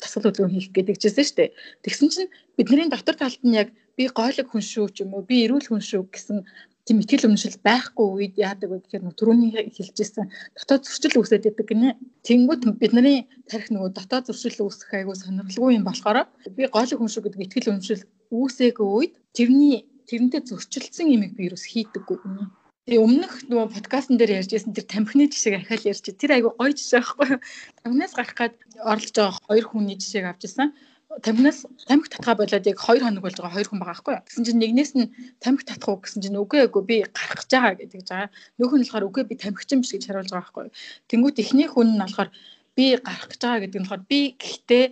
[0.04, 1.56] тасгал хөдөлгөөн хийх гэдэг чижсэн шүү дээ.
[1.88, 5.48] Тэгсэн чинь бидний дотор талд нь яг би гойлог хүн шүү ч юм уу би
[5.48, 6.44] эрүүл хүн шүү гэсэн
[6.92, 10.28] тийм ихтгэл үнэмшил байхгүй үед яадаг вэ гэхээр түрүүний хэлжсэн
[10.60, 11.96] дотоод зөрчил үүсээд байдаг гинэ.
[12.28, 17.24] Тэнгүүд бидний тарих нөгөө дотоод зөрчил үүсэх айгу сонирхолгүй юм болохоор би гойлог хүн шүү
[17.32, 18.04] гэдэг ихтгэл үнэмшил
[18.36, 22.52] үүсээгүй үед тэрний тэрнтэй зөрчилдсөн имийг би ерөөс хийдэггүй гинэ.
[22.92, 26.76] Тэгээ өмнөх нөгөө подкастн дээр ярьж байсан тэр тамхины жишээг ахаал ярьж тэр айгу гоё
[26.76, 27.42] жишээ байхгүй юу?
[27.88, 30.76] Тамхинаас гарах гад оролж байгаа хоёр хүний жишээг авч ирсэн
[31.20, 34.26] тамхинаас тамхи татгаа болоод яг 2 хоног болж байгаа хоёр хүн байгаа байхгүй юу.
[34.28, 35.12] Гэсэн чинь нэгнээс нь
[35.44, 38.32] тамхи татах уу гэсэн чинь үгүй эгүй би гарах гэж байгаа гэдэг жаа.
[38.56, 40.76] Нөхөн нь болохоор үгүй би тамхичин биш гэж хариулж байгаа байхгүй юу.
[41.12, 42.30] Тэнгүүт эхний хүн нь болохоор
[42.78, 44.86] би гарах гэж байгаа гэдэг нь болохоор би гэхдээ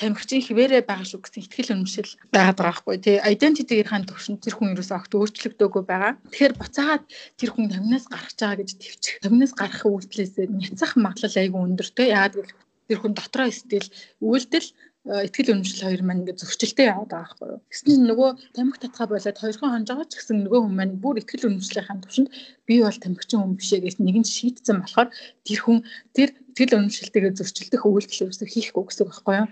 [0.00, 4.72] тамхичин хിവэрэ байгаа шүү гэсэн ихтгэл үнэмшил байгаад байгаа байхгүй тий identity-ийн төвшин тэр хүн
[4.72, 6.12] ерөөсөө огт өөрчлөгдөөгүй байгаа.
[6.32, 7.04] Тэгэхээр буцаагаад
[7.38, 9.20] тэр хүн тамнаас гарах чагаа гэж төвчих.
[9.20, 12.08] Тамнаас гарах үйлдэлээс няцах магадлал айгүй өндөртэй.
[12.08, 12.56] Яагаад гэвэл
[12.88, 13.86] тэр хүн дотроо стил
[14.24, 14.68] үйлдэл
[15.02, 17.60] ихтгэл үнэмшил хоёр маань ингээд зөрчилтэй яваад байгаа байхгүй юу.
[17.66, 21.18] Гэсэн чинь нөгөө тамхи татгаа болоод хоёрхан хонж байгаа ч гэсэн нөгөө хүн маань бүр
[21.18, 22.30] ихтгэл үнэмшлийн төвшөнд
[22.70, 25.10] би бол тамхичин хүн бишээ гэж нэгэн шийдсэн болохоор
[25.42, 25.78] тэр хүн
[26.14, 29.48] тэр ихтгэл үнэмшилтэйгээ зөрчилдөх үйлдэл ерөөсөө хийхгүй гэсэн үг байхгүй юу.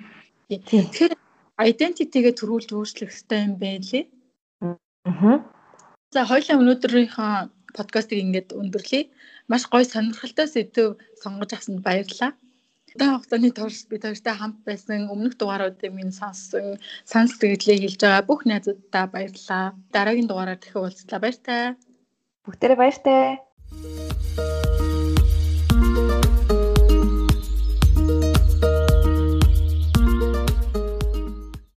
[0.71, 1.13] Тэгэхээр
[1.67, 4.05] identity-гээ төрүүлж өөрчлөх хэрэгтэй юм байлээ.
[4.63, 5.43] Аа.
[6.15, 7.31] За хоёлаа өнөөдрийнхөө
[7.75, 9.03] подкастыг ингээд өндөрлөе.
[9.51, 12.35] Маш гоё сонирхолтой сэдв сонгож авсанд баярлалаа.
[12.95, 16.67] Удаан хугацааны турш бид хоёртай хамт байсан өмнөх дугааруудыг минь сонссон
[17.11, 19.65] санал сэтгэлээ хэлж байгаа бүх найзуудаа баярлалаа.
[19.95, 21.63] Дараагийн дугаараар дахин уулзлаа баяртай.
[22.45, 23.23] Бүгдээрээ баяртай.